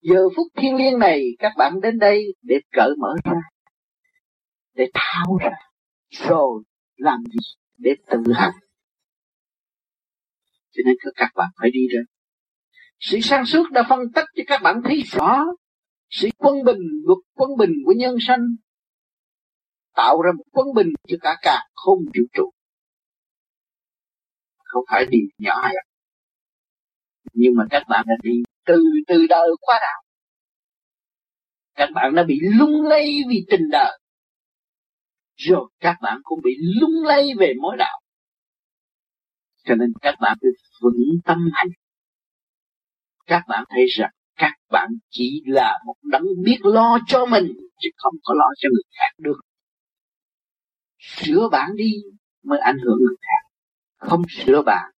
Giờ 0.00 0.28
phút 0.36 0.46
thiên 0.56 0.76
liêng 0.76 0.98
này, 0.98 1.24
các 1.38 1.52
bạn 1.58 1.80
đến 1.80 1.98
đây 1.98 2.24
để 2.42 2.56
cởi 2.72 2.90
mở 2.98 3.14
ra, 3.24 3.40
để 4.74 4.90
tháo 4.94 5.38
ra, 5.40 5.56
rồi 6.10 6.62
làm 6.96 7.18
gì? 7.24 7.38
Để 7.78 7.90
tự 8.10 8.32
hành. 8.34 8.54
Cho 10.70 10.82
nên 10.86 10.96
các 11.16 11.30
bạn 11.34 11.48
phải 11.60 11.70
đi 11.70 11.80
ra 11.94 12.15
sự 13.00 13.18
sáng 13.22 13.46
suốt 13.46 13.70
đã 13.70 13.82
phân 13.88 14.00
tích 14.14 14.24
cho 14.36 14.42
các 14.46 14.62
bạn 14.62 14.80
thấy 14.84 15.02
rõ 15.06 15.44
sự 16.10 16.28
quân 16.36 16.64
bình, 16.64 16.78
luật 17.04 17.18
quân 17.34 17.50
bình 17.58 17.70
của 17.84 17.92
nhân 17.96 18.16
sanh, 18.20 18.40
tạo 19.94 20.22
ra 20.22 20.32
một 20.36 20.44
quân 20.52 20.66
bình 20.74 20.88
cho 21.08 21.16
cả 21.20 21.36
cả 21.42 21.62
không 21.74 21.98
vũ 21.98 22.22
trụ. 22.32 22.50
Không 24.64 24.84
phải 24.90 25.06
đi 25.10 25.18
nhỏ 25.38 25.62
hẹp 25.62 25.74
à. 25.74 25.84
nhưng 27.32 27.54
mà 27.56 27.64
các 27.70 27.82
bạn 27.88 28.04
đã 28.08 28.14
đi 28.22 28.42
từ 28.66 28.82
từ 29.08 29.26
đời 29.28 29.48
qua 29.60 29.78
đạo 29.80 30.06
các 31.76 31.90
bạn 31.94 32.14
đã 32.14 32.22
bị 32.22 32.38
lung 32.58 32.82
lay 32.82 33.18
vì 33.28 33.44
tình 33.50 33.70
đời. 33.70 33.98
Rồi 35.36 35.70
các 35.80 35.96
bạn 36.02 36.20
cũng 36.22 36.40
bị 36.44 36.50
lung 36.80 37.04
lay 37.04 37.28
về 37.38 37.52
mối 37.62 37.76
đạo. 37.78 38.00
Cho 39.64 39.74
nên 39.74 39.92
các 40.02 40.14
bạn 40.20 40.36
phải 40.40 40.50
vững 40.82 41.18
tâm 41.24 41.38
hành 41.52 41.68
các 43.26 43.42
bạn 43.48 43.64
thấy 43.68 43.86
rằng 43.86 44.10
các 44.36 44.52
bạn 44.70 44.88
chỉ 45.10 45.42
là 45.46 45.78
một 45.86 45.96
đấng 46.02 46.24
biết 46.44 46.58
lo 46.62 46.98
cho 47.06 47.26
mình, 47.26 47.46
chứ 47.80 47.88
không 47.96 48.14
có 48.24 48.34
lo 48.34 48.46
cho 48.58 48.68
người 48.72 48.82
khác 48.98 49.10
được. 49.18 49.40
Sửa 50.98 51.48
bạn 51.52 51.76
đi 51.76 51.92
mới 52.42 52.58
ảnh 52.58 52.78
hưởng 52.84 52.98
người 52.98 53.16
khác, 53.20 53.48
không 53.98 54.22
sửa 54.28 54.62
bạn. 54.62 54.90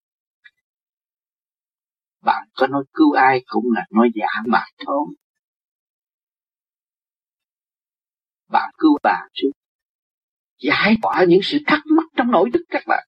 Bạn 2.21 2.47
có 2.53 2.67
nói 2.67 2.83
cứu 2.93 3.11
ai 3.11 3.43
cũng 3.47 3.65
là 3.75 3.85
nói 3.91 4.09
giả 4.15 4.27
mà 4.45 4.63
thôi. 4.85 5.05
Bạn 8.51 8.71
cứu 8.77 8.97
bạn 9.03 9.27
chứ 9.33 9.51
giải 10.57 10.95
tỏa 11.01 11.25
những 11.27 11.39
sự 11.43 11.57
thắc 11.67 11.79
mắc 11.85 12.05
trong 12.15 12.31
nội 12.31 12.49
thức 12.53 12.61
các 12.69 12.83
bạn. 12.87 13.06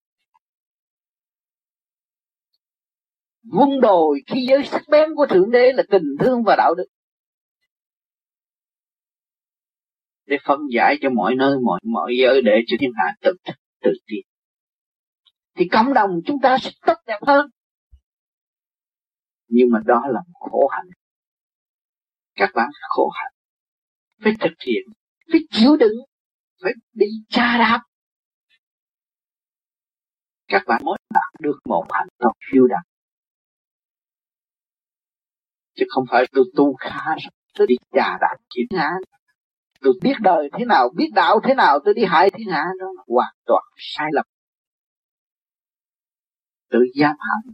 Vun 3.44 3.70
đồi 3.82 4.22
khi 4.28 4.46
giới 4.50 4.64
sắc 4.66 4.82
bén 4.90 5.10
của 5.16 5.26
thượng 5.30 5.52
đế 5.52 5.74
là 5.74 5.84
tình 5.90 6.16
thương 6.20 6.44
và 6.44 6.56
đạo 6.56 6.76
đức. 6.76 6.86
Để 10.26 10.38
phân 10.46 10.60
giải 10.74 10.98
cho 11.02 11.10
mọi 11.10 11.36
nơi, 11.36 11.58
mọi 11.64 11.80
mọi 11.84 12.14
giới 12.22 12.42
để 12.42 12.62
cho 12.68 12.78
thiên 12.80 12.92
hạ 12.96 13.16
tự 13.22 13.34
tự 13.82 13.92
tiến 14.06 14.30
thì 15.60 15.68
cộng 15.72 15.94
đồng 15.94 16.10
chúng 16.26 16.38
ta 16.42 16.58
sẽ 16.62 16.72
tốt 16.86 16.94
đẹp 17.08 17.20
hơn. 17.28 17.50
Nhưng 19.48 19.68
mà 19.72 19.80
đó 19.86 20.02
là 20.08 20.20
một 20.28 20.50
khổ 20.52 20.68
hạnh. 20.68 20.88
Các 22.36 22.50
bạn 22.56 22.70
khổ 22.90 23.10
hạnh. 23.10 23.34
Phải 24.24 24.34
thực 24.40 24.56
hiện, 24.66 24.84
phải 25.32 25.40
chịu 25.50 25.78
đựng, 25.78 25.98
phải 26.64 26.72
đi 26.94 27.06
tra 27.30 27.58
đạp. 27.58 27.80
Các 30.48 30.64
bạn 30.68 30.82
mới 30.86 30.98
đạt 31.14 31.42
được 31.42 31.60
một 31.66 31.86
hạnh 31.90 32.08
tốt 32.18 32.32
siêu 32.52 32.68
đẳng 32.68 32.89
chứ 35.80 35.86
không 35.90 36.06
phải 36.12 36.26
tôi 36.32 36.46
tu 36.56 36.76
khá 36.76 37.16
tôi 37.60 37.68
đi 37.68 37.76
trà 37.92 38.18
đạp 38.22 38.36
thiên 38.56 38.80
hạ. 38.80 38.90
Tôi 39.82 39.94
biết 40.02 40.14
đời 40.22 40.50
thế 40.58 40.66
nào, 40.66 40.90
biết 40.96 41.10
đạo 41.14 41.40
thế 41.44 41.54
nào, 41.54 41.80
tôi 41.86 41.94
đi 41.94 42.06
hại 42.06 42.30
thiên 42.30 42.48
hạ 42.48 42.64
đó. 42.80 42.88
Là 42.96 43.04
hoàn 43.08 43.34
toàn 43.46 43.64
sai 43.78 44.08
lầm. 44.12 44.26
Tự 46.70 46.80
giam 46.96 47.16
hận 47.20 47.54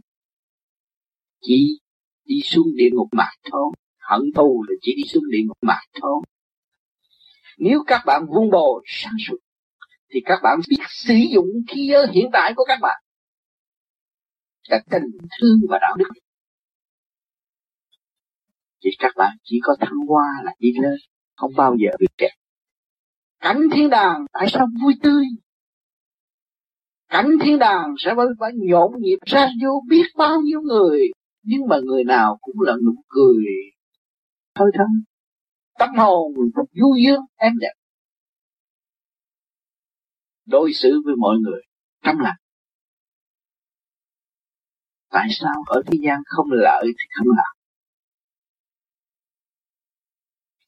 chỉ 1.40 1.80
đi 2.24 2.40
xuống 2.44 2.66
địa 2.76 2.88
ngục 2.92 3.08
mà 3.12 3.28
thôi. 3.50 3.72
Hận 3.98 4.20
thù 4.34 4.64
là 4.68 4.74
chỉ 4.82 4.94
đi 4.96 5.02
xuống 5.08 5.24
địa 5.30 5.42
ngục 5.46 5.58
mà 5.62 5.78
thôi. 6.00 6.22
Nếu 7.58 7.84
các 7.86 8.02
bạn 8.06 8.26
vun 8.26 8.50
bồ 8.50 8.82
sáng 8.86 9.14
suốt, 9.26 9.36
thì 10.10 10.20
các 10.24 10.40
bạn 10.42 10.58
biết 10.68 10.84
sử 10.88 11.14
dụng 11.14 11.46
khí 11.68 11.88
giới 11.90 12.06
hiện 12.12 12.30
tại 12.32 12.52
của 12.56 12.64
các 12.68 12.78
bạn. 12.82 13.02
Là 14.68 14.82
tình 14.90 15.02
thương 15.40 15.58
và 15.68 15.78
đạo 15.80 15.96
đức 15.98 16.08
thì 18.86 18.92
các 18.98 19.12
bạn 19.16 19.36
chỉ 19.42 19.60
có 19.62 19.76
thăng 19.80 20.06
hoa 20.08 20.24
là 20.44 20.52
đi 20.58 20.72
lên, 20.82 20.98
không 21.36 21.52
bao 21.56 21.76
giờ 21.78 21.96
bị 21.98 22.06
kẹt. 22.18 22.30
Cảnh 23.40 23.60
thiên 23.72 23.90
đàng 23.90 24.26
tại 24.32 24.46
sao 24.50 24.66
vui 24.82 24.94
tươi? 25.02 25.24
Cảnh 27.08 27.30
thiên 27.42 27.58
đàng 27.58 27.94
sẽ 27.98 28.14
vẫn 28.14 28.28
phải 28.40 28.50
nhộn 28.54 28.92
nhịp, 28.98 29.18
ra 29.26 29.48
vô 29.62 29.82
biết 29.88 30.06
bao 30.16 30.40
nhiêu 30.40 30.60
người, 30.60 31.00
nhưng 31.42 31.68
mà 31.68 31.76
người 31.84 32.04
nào 32.04 32.38
cũng 32.40 32.60
là 32.60 32.72
nụ 32.86 33.02
cười. 33.08 33.44
Thôi 34.54 34.70
thân 34.74 34.86
tâm 35.78 35.90
hồn 35.96 36.32
vui 36.54 37.02
dương, 37.06 37.20
em 37.36 37.52
đẹp. 37.60 37.72
Đối 40.46 40.72
xử 40.72 41.02
với 41.04 41.16
mọi 41.16 41.36
người, 41.38 41.62
trong 42.02 42.20
lành. 42.20 42.36
Tại 45.10 45.26
sao 45.30 45.54
ở 45.66 45.82
thế 45.86 45.98
gian 46.02 46.20
không 46.26 46.46
lợi 46.50 46.84
thì 46.86 47.04
không 47.16 47.36
làm? 47.36 47.55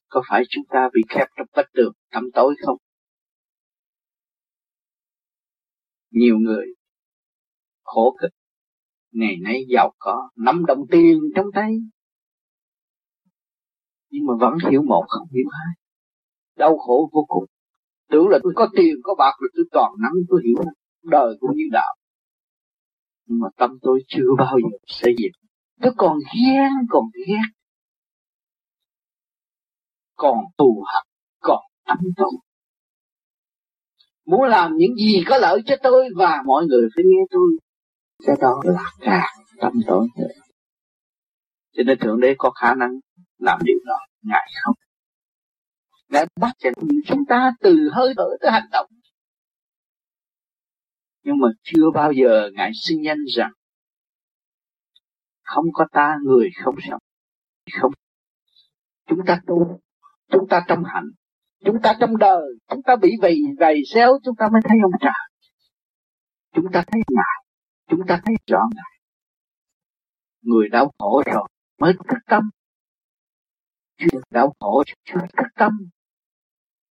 Có 0.08 0.22
phải 0.28 0.42
chúng 0.48 0.64
ta 0.68 0.88
bị 0.94 1.00
khép 1.08 1.26
trong 1.36 1.46
bất 1.56 1.66
tường 1.74 1.92
tăm 2.10 2.24
tối 2.34 2.54
không? 2.66 2.76
Nhiều 6.10 6.38
người 6.38 6.66
khổ 7.82 8.16
cực, 8.20 8.30
ngày 9.12 9.36
nay 9.42 9.64
giàu 9.68 9.92
có, 9.98 10.30
nắm 10.36 10.64
đồng 10.66 10.86
tiền 10.90 11.18
trong 11.34 11.46
tay. 11.54 11.78
Nhưng 14.10 14.26
mà 14.26 14.34
vẫn 14.40 14.70
hiểu 14.70 14.82
một 14.82 15.04
không 15.08 15.28
hiểu 15.34 15.44
hai. 15.52 15.74
Đau 16.56 16.78
khổ 16.78 17.10
vô 17.12 17.24
cùng. 17.28 17.44
Tưởng 18.10 18.28
là 18.28 18.38
tôi 18.42 18.52
có 18.56 18.68
tiền, 18.76 18.94
có 19.02 19.14
bạc 19.18 19.32
rồi 19.40 19.50
tôi 19.54 19.64
toàn 19.72 19.92
nắm, 20.02 20.12
tôi 20.28 20.40
hiểu 20.44 20.64
đời 21.02 21.36
cũng 21.40 21.50
như 21.56 21.64
đạo. 21.72 21.96
Nhưng 23.26 23.40
mà 23.40 23.48
tâm 23.56 23.70
tôi 23.82 24.00
chưa 24.08 24.28
bao 24.38 24.58
giờ 24.62 24.78
xây 24.86 25.14
dựng. 25.18 25.32
Tôi 25.82 25.92
còn 25.96 26.18
ghen, 26.18 26.70
còn 26.88 27.04
ghét 27.26 27.57
còn 30.18 30.38
thù 30.58 30.84
hận, 30.92 31.04
còn 31.40 31.60
tâm 31.86 31.98
tôi 32.16 32.30
muốn 34.26 34.42
làm 34.42 34.76
những 34.76 34.94
gì 34.96 35.24
có 35.26 35.38
lợi 35.38 35.60
cho 35.66 35.76
tôi 35.82 36.08
và 36.16 36.42
mọi 36.46 36.66
người 36.66 36.88
phải 36.96 37.04
nghe 37.06 37.22
tôi 37.30 37.58
cái 38.26 38.36
đó 38.40 38.62
là 38.64 38.92
cả 39.00 39.34
tâm 39.60 39.72
tối 39.86 40.08
cho 41.78 41.82
nên 41.86 41.98
thượng 41.98 42.20
đế 42.20 42.34
có 42.38 42.50
khả 42.50 42.74
năng 42.74 42.90
làm 43.38 43.58
điều 43.64 43.78
đó, 43.86 43.98
ngài 44.22 44.50
không? 44.62 44.74
Ngài 46.08 46.26
bắt 46.40 46.52
chúng 47.06 47.24
ta 47.28 47.52
từ 47.60 47.76
hơi 47.92 48.14
thở 48.16 48.28
tới 48.40 48.50
hành 48.50 48.68
động. 48.72 48.90
Nhưng 51.22 51.38
mà 51.38 51.48
chưa 51.62 51.90
bao 51.94 52.12
giờ 52.12 52.50
ngài 52.54 52.70
xin 52.74 53.02
nhanh 53.02 53.18
rằng 53.36 53.52
không 55.42 55.64
có 55.72 55.86
ta, 55.92 56.16
người 56.24 56.48
không 56.64 56.74
sống. 56.90 57.00
Không. 57.80 57.92
Chúng 59.06 59.18
ta 59.26 59.40
tu 59.46 59.80
chúng 60.32 60.48
ta 60.50 60.64
trong 60.68 60.84
hạnh, 60.84 61.10
chúng 61.64 61.76
ta 61.82 61.96
trong 62.00 62.16
đời, 62.16 62.42
chúng 62.68 62.82
ta 62.82 62.96
bị 62.96 63.10
vầy 63.22 63.36
gầy 63.58 63.82
xéo, 63.94 64.18
chúng 64.24 64.34
ta 64.38 64.48
mới 64.52 64.62
thấy 64.64 64.78
ông 64.82 64.92
trời 65.00 65.28
chúng 66.62 66.72
ta 66.72 66.84
thấy 66.86 67.00
ngài, 67.10 67.44
chúng 67.90 68.00
ta 68.08 68.20
thấy 68.24 68.34
rõ 68.46 68.60
ngài. 68.74 69.00
Người 70.42 70.68
đau 70.68 70.92
khổ 70.98 71.22
rồi 71.26 71.48
mới 71.78 71.92
thức 71.92 72.18
tâm. 72.26 72.50
Chưa 73.98 74.20
đau 74.30 74.54
khổ 74.60 74.82
chưa 75.04 75.20
thức 75.20 75.46
tâm. 75.56 75.72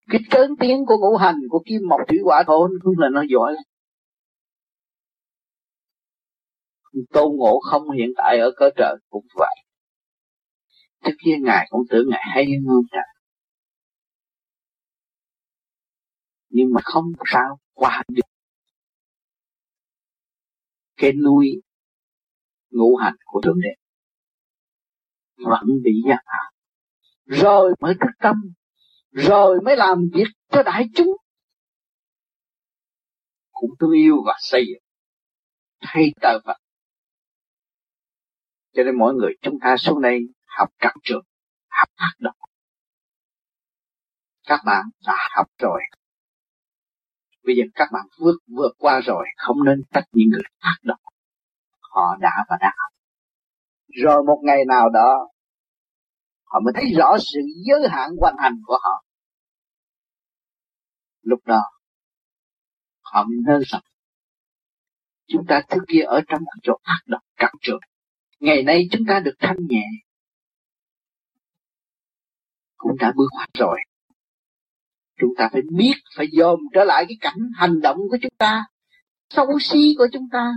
Cái 0.08 0.20
cơn 0.30 0.50
tiếng 0.60 0.86
của 0.86 0.96
ngũ 1.00 1.16
hành 1.16 1.36
của 1.50 1.62
kim 1.66 1.80
mộc 1.88 2.00
thủy 2.08 2.18
hỏa 2.24 2.42
thổ 2.46 2.68
cũng 2.82 2.98
là 2.98 3.08
nó 3.12 3.22
giỏi 3.28 3.52
lắm. 3.52 3.62
Tôn 7.12 7.36
ngộ 7.36 7.60
không 7.60 7.90
hiện 7.90 8.10
tại 8.16 8.38
ở 8.38 8.50
cõi 8.56 8.70
trời 8.76 8.96
cũng 9.10 9.26
vậy. 9.34 9.54
Trước 11.04 11.16
kia 11.24 11.36
ngài 11.40 11.66
cũng 11.70 11.82
tưởng 11.90 12.06
ngài 12.10 12.22
hay 12.34 12.44
hơn 12.44 12.82
trời 12.90 13.15
nhưng 16.56 16.72
mà 16.74 16.80
không 16.84 17.12
sao 17.32 17.58
qua 17.72 18.02
được 18.08 18.28
cái 20.96 21.12
nuôi 21.12 21.62
ngũ 22.70 22.96
hành 22.96 23.16
của 23.24 23.40
thượng 23.40 23.60
đế 23.60 23.68
vẫn 25.36 25.66
bị 25.84 25.92
giam 26.08 26.24
hãm 26.26 26.52
rồi 27.24 27.74
mới 27.80 27.94
thức 27.94 28.10
tâm, 28.18 28.36
rồi 29.10 29.60
mới 29.64 29.76
làm 29.76 29.98
việc 30.14 30.28
cho 30.48 30.62
đại 30.62 30.84
chúng. 30.94 31.16
Cũng 33.50 33.70
thương 33.80 33.92
yêu 33.92 34.16
và 34.26 34.34
xây 34.40 34.64
dựng, 34.66 34.82
thay 35.80 36.12
tờ 36.20 36.38
vật 36.44 36.58
cho 38.74 38.82
nên 38.82 38.98
mỗi 38.98 39.14
người 39.14 39.32
chúng 39.42 39.58
ta 39.60 39.76
xuống 39.76 40.02
đây 40.02 40.20
học 40.44 40.68
các 40.78 40.94
trường, 41.02 41.24
học 41.68 41.88
tác 41.96 42.12
động 42.18 42.36
các 44.46 44.60
bạn 44.64 44.84
đã 45.06 45.28
học 45.36 45.46
rồi 45.58 45.80
bây 47.46 47.56
giờ 47.56 47.62
các 47.74 47.88
bạn 47.92 48.06
vượt 48.18 48.36
vượt 48.56 48.72
qua 48.78 49.00
rồi, 49.00 49.26
không 49.36 49.56
nên 49.64 49.82
trách 49.92 50.04
những 50.12 50.28
người 50.30 50.42
ác 50.58 50.76
độc. 50.82 50.98
Họ 51.80 52.16
đã 52.20 52.44
và 52.48 52.56
đang 52.60 52.74
học. 52.78 52.92
Rồi 53.88 54.22
một 54.26 54.40
ngày 54.42 54.64
nào 54.64 54.88
đó, 54.90 55.28
họ 56.44 56.60
mới 56.60 56.72
thấy 56.76 56.92
rõ 56.98 57.16
sự 57.18 57.40
giới 57.66 57.88
hạn 57.90 58.10
hoàn 58.20 58.34
hành 58.38 58.54
của 58.66 58.78
họ. 58.82 59.04
Lúc 61.22 61.40
đó, 61.46 61.62
họ 63.02 63.24
mới 63.24 63.36
nên 63.46 63.62
rằng, 63.66 63.82
chúng 65.28 65.46
ta 65.48 65.60
trước 65.70 65.84
kia 65.88 66.02
ở 66.02 66.20
trong 66.28 66.40
một 66.44 66.60
chỗ 66.62 66.72
ác 66.82 67.00
độc 67.06 67.22
cản 67.36 67.54
trường 67.60 67.80
ngày 68.40 68.62
nay 68.62 68.88
chúng 68.90 69.02
ta 69.08 69.20
được 69.20 69.34
thanh 69.38 69.56
nhẹ. 69.68 69.84
Cũng 72.76 72.96
đã 72.98 73.12
bước 73.16 73.26
qua 73.30 73.46
rồi 73.58 73.80
chúng 75.20 75.30
ta 75.38 75.48
phải 75.52 75.62
biết, 75.76 75.94
phải 76.16 76.26
dòm 76.32 76.58
trở 76.74 76.84
lại 76.84 77.04
cái 77.08 77.16
cảnh 77.20 77.50
hành 77.56 77.80
động 77.80 77.96
của 78.10 78.16
chúng 78.22 78.32
ta, 78.38 78.64
xấu 79.30 79.58
xí 79.60 79.94
của 79.98 80.06
chúng 80.12 80.28
ta. 80.32 80.52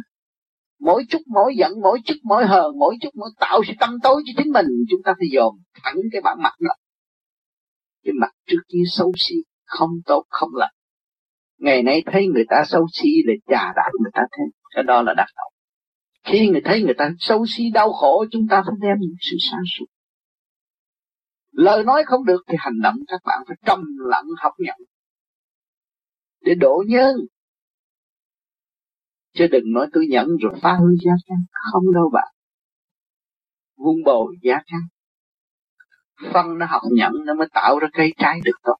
Mỗi 0.79 1.03
chút, 1.09 1.21
mỗi 1.27 1.55
giận, 1.57 1.71
mỗi 1.81 1.99
chút 2.05 2.15
mỗi 2.23 2.45
hờn 2.45 2.79
mỗi 2.79 2.95
chút, 3.01 3.09
mỗi 3.15 3.29
tạo 3.39 3.61
sự 3.67 3.73
tâm 3.79 3.97
tối 4.03 4.23
cho 4.25 4.43
chính 4.43 4.53
mình, 4.53 4.65
chúng 4.89 5.01
ta 5.03 5.13
phải 5.19 5.27
dòm 5.35 5.53
thẳng 5.83 5.95
cái 6.11 6.21
bản 6.21 6.37
mặt 6.41 6.53
đó. 6.59 6.73
Cái 8.03 8.13
mặt 8.21 8.31
trước 8.47 8.61
kia 8.67 8.83
xấu 8.87 9.11
xí, 9.17 9.35
không 9.65 9.89
tốt, 10.05 10.23
không 10.29 10.49
lành. 10.53 10.73
Ngày 11.57 11.83
nay 11.83 12.03
thấy 12.05 12.27
người 12.27 12.45
ta 12.49 12.63
xấu 12.65 12.87
xí 12.93 13.09
là 13.25 13.33
trà 13.47 13.73
đạp 13.75 13.91
người 14.01 14.11
ta 14.13 14.21
thêm, 14.37 14.47
cái 14.75 14.83
đó 14.83 15.01
là 15.01 15.13
đặc 15.13 15.27
đạo 15.35 15.49
khi 16.23 16.49
người 16.49 16.61
thấy 16.65 16.81
người 16.81 16.93
ta 16.93 17.09
xấu 17.19 17.45
xí, 17.45 17.63
đau 17.73 17.93
khổ, 17.93 18.25
chúng 18.31 18.47
ta 18.47 18.63
phải 18.65 18.75
đem 18.81 18.97
những 18.99 19.15
sự 19.21 19.37
sáng 19.39 19.63
suốt 19.77 19.85
lời 21.59 21.83
nói 21.83 22.03
không 22.05 22.25
được 22.25 22.43
thì 22.47 22.55
hành 22.59 22.81
động 22.83 22.95
các 23.07 23.21
bạn 23.25 23.43
phải 23.47 23.57
trầm 23.65 23.83
lặng 23.97 24.25
học 24.37 24.53
nhận. 24.57 24.77
Để 26.41 26.55
độ 26.55 26.83
nhân 26.87 27.15
chứ 29.33 29.47
đừng 29.51 29.73
nói 29.73 29.87
tôi 29.93 30.07
nhận 30.09 30.27
rồi 30.41 30.53
phá 30.61 30.73
hư 30.73 30.87
gia 31.05 31.11
trang. 31.27 31.43
không 31.71 31.93
đâu 31.93 32.09
bạn. 32.13 32.33
Vun 33.77 33.95
bồi 34.05 34.35
gia 34.41 34.55
trang. 34.65 34.87
phân 36.33 36.57
nó 36.57 36.65
học 36.65 36.81
nhận 36.91 37.11
nó 37.25 37.33
mới 37.33 37.47
tạo 37.53 37.79
ra 37.79 37.87
cây 37.93 38.13
trái 38.17 38.39
được 38.43 38.57
thôi. 38.63 38.75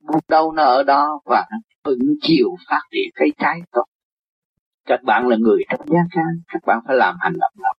bút 0.00 0.28
đâu 0.28 0.52
nó 0.52 0.62
ở 0.62 0.82
đó 0.82 1.20
và 1.24 1.46
ứng 1.82 2.14
chiều 2.22 2.48
phát 2.68 2.82
triển 2.90 3.10
cây 3.14 3.32
trái 3.38 3.60
tốt 3.72 3.84
các 4.90 5.00
bạn 5.02 5.28
là 5.28 5.36
người 5.36 5.62
trong 5.70 5.86
gia 5.86 6.00
can 6.10 6.40
các 6.48 6.62
bạn 6.66 6.78
phải 6.86 6.96
làm 6.96 7.16
hành 7.20 7.32
động 7.32 7.52
đó. 7.56 7.72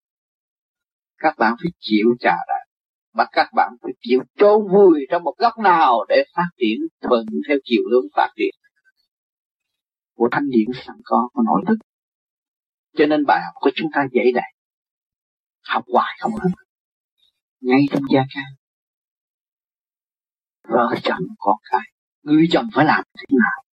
Các 1.18 1.34
bạn 1.38 1.54
phải 1.62 1.72
chịu 1.78 2.06
trả 2.20 2.36
lại 2.48 2.66
mà 3.12 3.24
các 3.32 3.46
bạn 3.54 3.72
phải 3.82 3.92
chịu 4.00 4.20
trốn 4.38 4.68
vùi 4.72 5.06
trong 5.10 5.22
một 5.22 5.34
góc 5.38 5.58
nào 5.58 6.04
để 6.08 6.24
phát 6.36 6.48
triển 6.58 6.78
thuận 7.02 7.26
theo 7.48 7.56
chiều 7.64 7.82
hướng 7.90 8.06
phát 8.16 8.30
triển. 8.36 8.54
Của 10.14 10.28
thanh 10.32 10.50
điển 10.50 10.66
sẵn 10.86 10.96
có 11.04 11.28
của 11.32 11.42
nội 11.42 11.64
thức. 11.68 11.76
Cho 12.96 13.06
nên 13.06 13.26
bài 13.26 13.40
học 13.44 13.54
của 13.54 13.70
chúng 13.74 13.88
ta 13.94 14.06
dễ 14.12 14.32
đầy 14.34 14.52
học 15.64 15.84
hoài 15.92 16.16
không 16.20 16.32
hết. 16.32 16.50
Ngay 17.60 17.80
trong 17.90 18.02
gia 18.14 18.20
can 18.34 18.44
vợ 20.70 20.94
chồng 21.02 21.22
con 21.38 21.56
cái. 21.70 21.80
Người 22.22 22.48
chồng 22.50 22.68
phải 22.74 22.84
làm 22.84 23.04
thế 23.18 23.24
nào? 23.30 23.64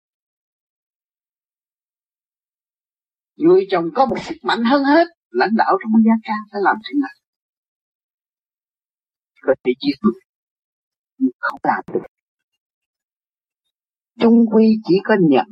Người 3.37 3.67
chồng 3.71 3.85
có 3.95 4.07
một 4.07 4.17
sức 4.23 4.37
mạnh 4.43 4.65
hơn 4.65 4.85
hết. 4.85 5.05
Lãnh 5.31 5.57
đạo 5.57 5.79
trong 5.83 5.93
gia 6.07 6.15
can 6.23 6.39
phải 6.53 6.61
làm 6.65 6.77
thế 6.85 6.99
nào? 7.01 7.26
Có 9.47 9.55
thể 9.65 9.73
giết 9.81 9.97
người 10.03 10.21
nhưng 11.19 11.33
không 11.41 11.61
làm 11.63 11.85
được. 11.95 12.07
Chung 14.21 14.47
quy 14.53 14.79
chỉ 14.85 14.95
có 15.05 15.15
nhận. 15.21 15.47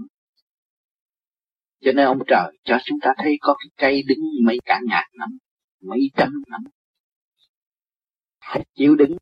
Cho 1.81 1.93
nên 1.93 2.07
ông 2.07 2.19
trời 2.27 2.59
cho 2.65 2.79
chúng 2.85 2.99
ta 3.03 3.11
thấy 3.19 3.37
có 3.41 3.57
cái 3.59 3.71
cây 3.77 4.03
đứng 4.09 4.19
mấy 4.45 4.59
cả 4.65 4.81
ngàn 4.85 5.11
năm, 5.19 5.39
mấy 5.81 6.11
trăm 6.17 6.33
năm. 6.49 6.61
Phải 8.41 8.65
chịu 8.75 8.97
đựng. 8.97 9.17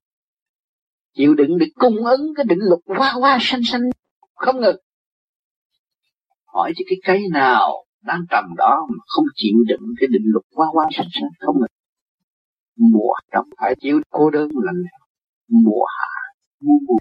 Chịu 1.14 1.34
đựng 1.34 1.58
để 1.58 1.66
cung 1.74 1.96
ứng 1.96 2.34
cái 2.36 2.44
định 2.48 2.58
luật 2.60 2.80
hoa 2.98 3.12
hoa 3.12 3.38
xanh 3.40 3.60
xanh, 3.64 3.82
không 4.34 4.60
ngừng. 4.60 4.76
Hỏi 6.46 6.72
chứ 6.76 6.84
cái 6.88 6.98
cây 7.04 7.20
nào 7.32 7.84
đang 8.00 8.20
trầm 8.30 8.44
đó 8.56 8.86
mà 8.90 9.04
không 9.06 9.24
chịu 9.34 9.56
đựng 9.66 9.94
cái 10.00 10.08
định 10.12 10.24
luật 10.24 10.44
hoa 10.54 10.66
hoa 10.72 10.86
xanh 10.92 11.08
xanh, 11.12 11.30
không 11.38 11.56
ngừng 11.58 11.81
mùa 12.76 13.14
đông 13.32 13.48
phải 13.58 13.74
chịu 13.80 14.00
cô 14.10 14.30
đơn 14.30 14.48
lạnh 14.54 14.76
lẽo 14.76 15.06
mùa 15.48 15.84
hạ 15.84 16.32
muôn 16.60 16.78
buồn 16.86 16.98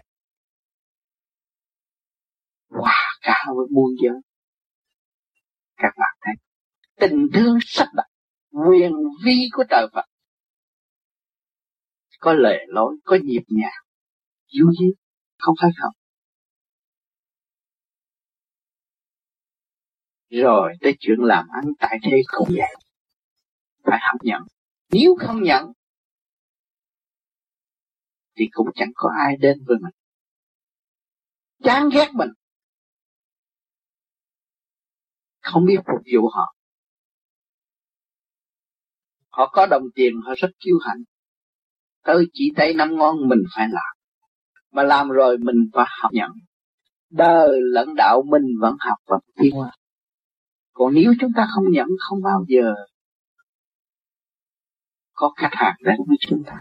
hòa 2.71 3.19
cả 3.21 3.45
với 3.55 3.65
muôn 3.71 3.91
dân, 4.03 4.21
các 5.77 5.93
bạn 5.97 6.17
thấy 6.21 6.35
tình 6.99 7.27
thương 7.33 7.57
sắp 7.61 7.87
đặt 7.93 8.07
quyền 8.51 8.91
vi 9.25 9.49
của 9.51 9.63
trời 9.69 9.87
Phật. 9.93 10.05
Có 12.19 12.33
lệ 12.33 12.65
lối 12.67 12.97
có 13.03 13.17
nhịp 13.23 13.43
nhàng. 13.47 13.83
Du 14.47 14.71
dí 14.79 14.85
không 15.37 15.55
phải 15.61 15.71
không. 15.81 15.93
Rồi 20.29 20.73
tới 20.81 20.95
chuyện 20.99 21.17
làm 21.19 21.47
ăn 21.47 21.63
tại 21.79 21.97
thế 22.03 22.17
cũng 22.27 22.49
vậy. 22.57 22.75
Phải 23.83 23.99
học 24.01 24.21
nhận 24.23 24.41
nếu 24.91 25.15
không 25.19 25.43
nhận, 25.43 25.65
thì 28.35 28.45
cũng 28.51 28.67
chẳng 28.75 28.91
có 28.95 29.09
ai 29.25 29.37
đến 29.37 29.63
với 29.65 29.77
mình. 29.81 29.93
Chán 31.63 31.89
ghét 31.93 32.07
mình. 32.13 32.29
Không 35.41 35.65
biết 35.65 35.77
phục 35.77 36.01
vụ 36.13 36.29
họ. 36.29 36.55
Họ 39.29 39.49
có 39.53 39.65
đồng 39.65 39.83
tiền, 39.95 40.13
họ 40.25 40.33
rất 40.37 40.49
kiêu 40.59 40.75
hãnh. 40.87 41.03
Tới 42.03 42.25
chỉ 42.33 42.53
tay 42.55 42.73
năm 42.73 42.97
ngon 42.97 43.15
mình 43.29 43.39
phải 43.55 43.67
làm. 43.71 43.95
Mà 44.71 44.83
làm 44.83 45.09
rồi 45.09 45.37
mình 45.37 45.69
phải 45.73 45.85
học 46.01 46.11
nhận. 46.13 46.31
Đời 47.09 47.59
lẫn 47.61 47.95
đạo 47.95 48.23
mình 48.27 48.43
vẫn 48.61 48.75
học 48.79 48.97
và 49.05 49.17
tiến 49.35 49.55
còn 50.73 50.93
nếu 50.93 51.13
chúng 51.19 51.31
ta 51.35 51.47
không 51.55 51.71
nhận, 51.71 51.87
không 51.99 52.21
bao 52.23 52.45
giờ 52.47 52.73
có 55.21 55.33
khách 55.37 55.51
hàng 55.51 55.75
đến 55.79 55.95
với 56.07 56.17
chúng 56.19 56.43
ta. 56.45 56.59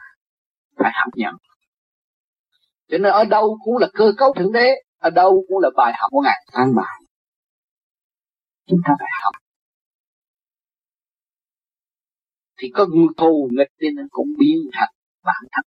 Phải 0.77 0.93
học 0.95 1.13
nhận. 1.17 1.35
Cho 2.89 2.99
nên 2.99 3.13
ở 3.13 3.25
đâu 3.25 3.59
cũng 3.65 3.77
là 3.77 3.89
cơ 3.95 4.13
cấu 4.17 4.35
thượng 4.35 4.53
đế, 4.53 4.69
ở 4.99 5.11
đâu 5.11 5.45
cũng 5.49 5.59
là 5.59 5.71
bài 5.77 5.93
học 5.99 6.09
của 6.11 6.21
ngài. 6.21 6.47
An 6.53 6.75
bài. 6.77 7.03
Chúng 8.67 8.79
ta 8.85 8.91
phải 8.99 9.09
học. 9.23 9.35
Thì 12.59 12.71
có 12.75 12.87
người 12.87 13.07
thù 13.17 13.49
nghịch 13.53 13.93
nên 13.95 14.09
cũng 14.11 14.27
biến 14.39 14.59
thành 14.73 14.95
bản 15.25 15.43
thân. 15.53 15.65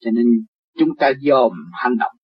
Cho 0.00 0.10
nên 0.10 0.26
chúng 0.78 0.96
ta 0.98 1.12
dòm 1.20 1.52
hành 1.72 1.96
động. 1.98 2.16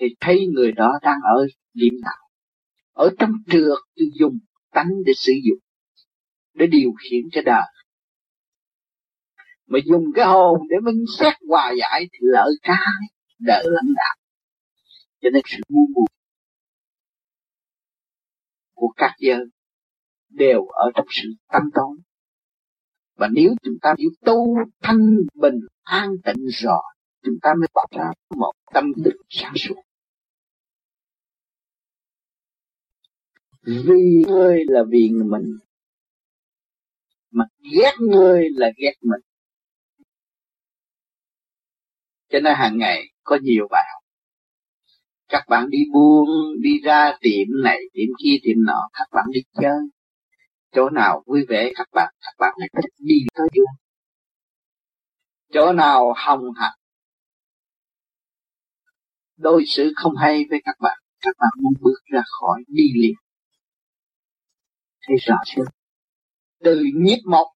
Thì 0.00 0.06
thấy 0.20 0.46
người 0.54 0.72
đó 0.72 0.98
đang 1.02 1.18
ở 1.22 1.46
điểm 1.74 1.94
nào? 2.02 2.28
Ở 2.92 3.10
trong 3.18 3.30
trượt 3.46 3.78
tôi 3.96 4.06
dùng 4.20 4.38
tánh 4.72 4.88
để 5.06 5.12
sử 5.16 5.32
dụng 5.44 5.67
để 6.58 6.66
điều 6.66 6.92
khiển 6.92 7.22
cho 7.32 7.40
đời. 7.44 7.64
Mà 9.66 9.78
dùng 9.84 10.04
cái 10.14 10.26
hồn 10.26 10.60
để 10.70 10.76
minh 10.82 11.04
xét 11.18 11.34
hòa 11.48 11.72
giải 11.78 12.08
thì 12.12 12.18
lợi 12.20 12.52
cả 12.62 12.78
đỡ 13.38 13.62
lãnh 13.64 13.94
đạo. 13.94 14.16
Cho 15.20 15.30
nên 15.32 15.42
sự 15.46 15.58
ngu 15.68 15.86
muội 15.94 16.06
của 18.74 18.92
các 18.96 19.14
giới 19.18 19.44
đều 20.28 20.66
ở 20.66 20.90
trong 20.94 21.06
sự 21.10 21.28
tâm 21.52 21.62
tối. 21.74 21.96
Và 23.14 23.28
nếu 23.32 23.54
chúng 23.62 23.74
ta 23.82 23.94
hiểu 23.98 24.10
tu 24.24 24.56
thanh 24.82 25.16
bình, 25.34 25.60
an 25.82 26.10
tịnh 26.24 26.46
rồi 26.46 26.82
chúng 27.22 27.34
ta 27.42 27.50
mới 27.60 27.68
bộc 27.74 27.90
ra 27.90 28.10
một 28.36 28.52
tâm 28.74 28.84
thức 29.04 29.14
sáng 29.28 29.52
suốt. 29.56 29.82
Vì 33.62 34.24
người 34.26 34.64
là 34.68 34.80
vì 34.88 35.10
mình 35.10 35.56
mà 37.30 37.44
ghét 37.72 37.92
người 38.00 38.48
là 38.50 38.70
ghét 38.76 38.94
mình. 39.02 39.20
Cho 42.28 42.40
nên 42.40 42.54
hàng 42.56 42.78
ngày 42.78 43.04
có 43.22 43.38
nhiều 43.42 43.68
bài 43.70 43.84
học 43.92 44.02
các 45.28 45.44
bạn 45.48 45.70
đi 45.70 45.78
buôn, 45.92 46.28
đi 46.60 46.80
ra 46.84 47.12
tiệm 47.20 47.46
này, 47.64 47.78
tiệm 47.92 48.08
kia, 48.24 48.36
tiệm 48.42 48.56
nọ, 48.66 48.88
các 48.92 49.08
bạn 49.12 49.24
đi 49.32 49.40
chơi. 49.60 49.78
Chỗ 50.72 50.90
nào 50.90 51.22
vui 51.26 51.44
vẻ, 51.48 51.72
các 51.74 51.88
bạn 51.92 52.14
các 52.20 52.34
bạn 52.38 52.54
lại 52.58 52.68
thích 52.82 52.92
đi 52.98 53.14
tới 53.34 53.48
chưa 53.54 53.62
chỗ 55.52 55.72
nào 55.72 56.12
hồng 56.16 56.52
hạnh 56.56 56.78
đôi 59.36 59.64
xử 59.66 59.92
không 59.96 60.16
hay 60.16 60.44
với 60.50 60.60
các 60.64 60.76
bạn 60.80 60.98
các 61.20 61.36
bạn 61.38 61.50
muốn 61.62 61.72
bước 61.80 61.98
ra 62.12 62.22
khỏi 62.40 62.64
đi 62.66 62.82
liền. 62.94 63.14
Thấy 65.06 65.16
rõ 65.16 65.36
chưa? 65.46 65.64
Từ 66.60 66.82
nhiếp 66.94 67.18
một 67.24 67.54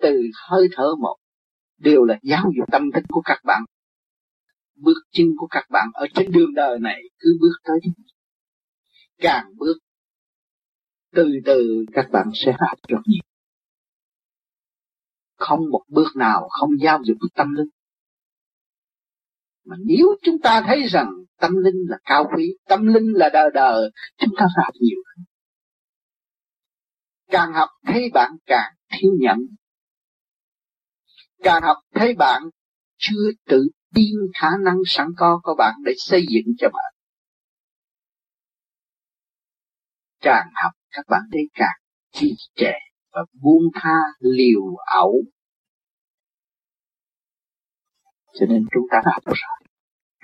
từ 0.00 0.20
hơi 0.48 0.68
thở 0.72 0.94
một 0.98 1.16
đều 1.78 2.04
là 2.04 2.18
giáo 2.22 2.44
dục 2.56 2.72
tâm 2.72 2.82
thức 2.94 3.02
của 3.08 3.22
các 3.24 3.40
bạn. 3.44 3.62
Bước 4.74 4.98
chân 5.10 5.26
của 5.38 5.46
các 5.46 5.64
bạn 5.70 5.88
ở 5.94 6.06
trên 6.14 6.32
đường 6.32 6.54
đời 6.54 6.78
này 6.78 7.02
cứ 7.18 7.38
bước 7.40 7.54
tới 7.64 7.80
càng 9.18 9.52
bước, 9.56 9.78
từ 11.14 11.28
từ 11.44 11.84
các 11.92 12.08
bạn 12.12 12.26
sẽ 12.34 12.52
học 12.58 12.78
được 12.88 13.00
nhiều. 13.06 13.22
Không 15.36 15.60
một 15.70 15.82
bước 15.88 16.16
nào 16.16 16.48
không 16.48 16.70
giao 16.82 16.98
dục 17.04 17.16
với 17.20 17.28
tâm 17.34 17.54
linh. 17.54 17.68
Mà 19.64 19.76
nếu 19.84 20.06
chúng 20.22 20.38
ta 20.42 20.62
thấy 20.66 20.82
rằng 20.82 21.10
tâm 21.40 21.56
linh 21.56 21.86
là 21.88 21.98
cao 22.04 22.30
quý, 22.36 22.56
tâm 22.68 22.86
linh 22.86 23.12
là 23.12 23.30
đời 23.32 23.50
đời, 23.54 23.90
chúng 24.18 24.34
ta 24.38 24.46
phải 24.56 24.64
học 24.64 24.74
nhiều 24.80 24.98
hơn 25.06 25.24
càng 27.30 27.52
học 27.52 27.68
thấy 27.86 28.10
bạn 28.14 28.30
càng 28.46 28.72
thiếu 28.88 29.10
nhận 29.20 29.38
càng 31.42 31.62
học 31.62 31.76
thấy 31.94 32.14
bạn 32.14 32.42
chưa 32.96 33.30
tự 33.46 33.68
tin 33.94 34.14
khả 34.34 34.48
năng 34.64 34.76
sẵn 34.86 35.06
có 35.16 35.40
của 35.42 35.54
bạn 35.58 35.74
để 35.84 35.92
xây 35.96 36.26
dựng 36.28 36.54
cho 36.58 36.68
bạn. 36.72 36.94
Càng 40.20 40.48
học 40.54 40.72
các 40.90 41.06
bạn 41.08 41.22
thấy 41.32 41.42
càng 41.54 41.78
trì 42.12 42.34
trệ 42.54 42.72
và 43.12 43.24
buông 43.42 43.64
tha 43.74 43.98
liều 44.20 44.76
ẩu 44.86 45.22
cho 48.32 48.46
nên 48.48 48.64
chúng 48.74 48.86
ta 48.90 49.00
học 49.04 49.24
rồi. 49.24 49.68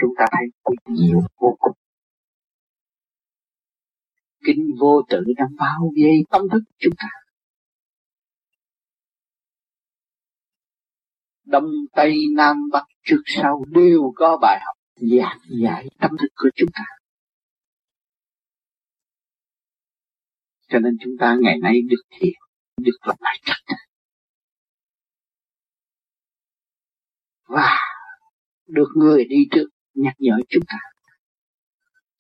Chúng 0.00 0.10
ta 0.18 0.24
thấy 0.30 0.74
nhiều 0.86 1.20
vô 1.40 1.56
cùng 1.58 1.76
kinh 4.46 4.66
vô 4.80 5.02
tự 5.08 5.18
đang 5.36 5.56
bao 5.58 5.92
vây 5.96 6.24
tâm 6.30 6.42
thức 6.52 6.62
chúng 6.78 6.94
ta. 6.96 7.08
Đông 11.44 11.70
tây 11.92 12.16
nam 12.36 12.56
bắc 12.72 12.84
trước 13.04 13.22
sau 13.26 13.64
đều 13.68 14.12
có 14.16 14.38
bài 14.42 14.60
học 14.66 14.76
giảng 14.96 15.40
giải 15.62 15.86
tâm 16.00 16.10
thức 16.20 16.28
của 16.36 16.50
chúng 16.54 16.68
ta. 16.72 16.84
Cho 20.68 20.78
nên 20.78 20.96
chúng 21.04 21.12
ta 21.20 21.36
ngày 21.40 21.58
nay 21.62 21.80
được 21.88 22.02
thiền, 22.10 22.32
được 22.76 22.96
lập 23.06 23.16
lại 23.20 23.38
trật 23.44 23.76
và 27.52 27.78
được 28.66 28.88
người 28.94 29.24
đi 29.24 29.36
trước 29.50 29.68
nhắc 29.94 30.14
nhở 30.18 30.36
chúng 30.48 30.62
ta. 30.66 30.78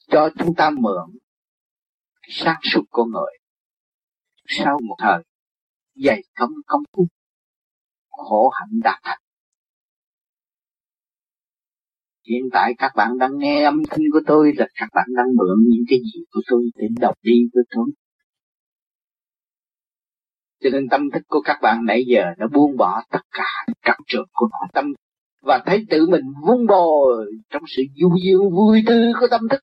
Cho 0.08 0.30
chúng 0.38 0.54
ta 0.54 0.70
mượn 0.70 1.18
sáng 2.28 2.60
suốt 2.72 2.82
con 2.90 3.10
người. 3.10 3.38
Sau 4.46 4.78
một 4.82 4.96
thời, 4.98 5.22
dày 5.94 6.22
công 6.34 6.50
công 6.66 6.82
phu, 6.92 7.06
khổ 8.10 8.48
hạnh 8.48 8.80
đạt 8.82 8.98
thành. 9.02 9.18
Hiện 12.28 12.42
tại 12.52 12.74
các 12.78 12.92
bạn 12.96 13.18
đang 13.18 13.38
nghe 13.38 13.64
âm 13.64 13.82
thanh 13.90 14.02
của 14.12 14.20
tôi 14.26 14.52
là 14.56 14.66
các 14.74 14.88
bạn 14.94 15.06
đang 15.16 15.26
mượn 15.36 15.58
những 15.68 15.84
cái 15.88 15.98
gì 15.98 16.24
của 16.30 16.40
tôi 16.46 16.62
để 16.74 16.86
đọc 17.00 17.14
đi 17.22 17.40
với 17.54 17.64
tôi. 17.70 17.86
Cho 20.60 20.70
nên 20.72 20.88
tâm 20.88 21.10
thức 21.14 21.22
của 21.28 21.40
các 21.44 21.58
bạn 21.62 21.84
nãy 21.86 22.04
giờ 22.06 22.22
đã 22.38 22.46
buông 22.52 22.76
bỏ 22.76 23.02
tất 23.10 23.22
cả 23.30 23.48
trật 23.84 23.96
trượt 24.06 24.26
của 24.32 24.48
nội 24.50 24.68
tâm 24.72 24.84
và 25.42 25.62
thấy 25.66 25.86
tự 25.90 26.06
mình 26.06 26.24
vun 26.46 26.66
bồi 26.66 27.32
trong 27.50 27.62
sự 27.66 27.82
du 27.94 28.14
dương 28.24 28.50
vui 28.50 28.82
tươi 28.86 29.12
của 29.20 29.26
tâm 29.30 29.40
thức 29.50 29.60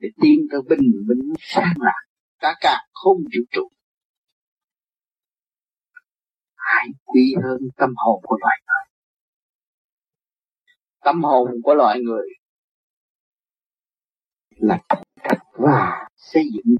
để 0.00 0.08
tiến 0.22 0.46
tới 0.50 0.60
bình 0.68 0.92
minh 1.06 1.32
sáng 1.38 1.74
lạc 1.78 2.00
cả 2.38 2.54
cả 2.60 2.76
không 2.92 3.16
vũ 3.16 3.42
trụ. 3.50 3.68
Hãy 6.56 6.88
quý 7.04 7.34
hơn 7.44 7.60
tâm 7.76 7.90
hồn 7.96 8.20
của 8.22 8.36
loài 8.40 8.60
người. 8.66 8.92
Tâm 11.04 11.22
hồn 11.22 11.48
của 11.64 11.74
loài 11.74 12.00
người 12.00 12.28
là 14.50 14.80
và 15.52 16.08
xây 16.16 16.44
dựng. 16.52 16.76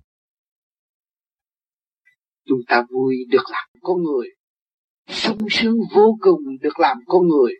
Chúng 2.44 2.60
ta 2.68 2.84
vui 2.90 3.16
được 3.30 3.44
làm 3.52 3.68
con 3.82 4.02
người, 4.02 4.28
sung 5.08 5.38
sướng 5.50 5.76
vô 5.94 6.18
cùng 6.20 6.40
được 6.60 6.80
làm 6.80 6.98
con 7.06 7.28
người. 7.28 7.54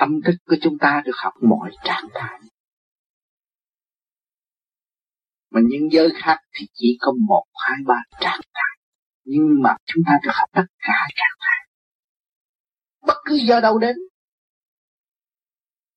Tâm 0.00 0.20
thức 0.24 0.34
của 0.46 0.56
chúng 0.62 0.78
ta 0.78 1.02
được 1.04 1.16
học 1.16 1.32
mọi 1.40 1.70
trạng 1.84 2.08
thái. 2.14 2.40
Mà 5.50 5.60
những 5.64 5.92
giới 5.92 6.08
khác 6.22 6.38
thì 6.52 6.66
chỉ 6.74 6.96
có 7.00 7.12
một, 7.28 7.46
hai, 7.54 7.76
ba 7.86 8.02
trạng 8.20 8.40
thái. 8.54 8.78
Nhưng 9.24 9.62
mà 9.62 9.76
chúng 9.84 10.02
ta 10.06 10.12
được 10.22 10.30
học 10.34 10.48
tất 10.52 10.64
cả 10.78 11.08
trạng 11.14 11.38
thái. 11.40 11.68
Bất 13.06 13.16
cứ 13.24 13.38
giờ 13.48 13.60
đâu 13.60 13.78
đến, 13.78 13.96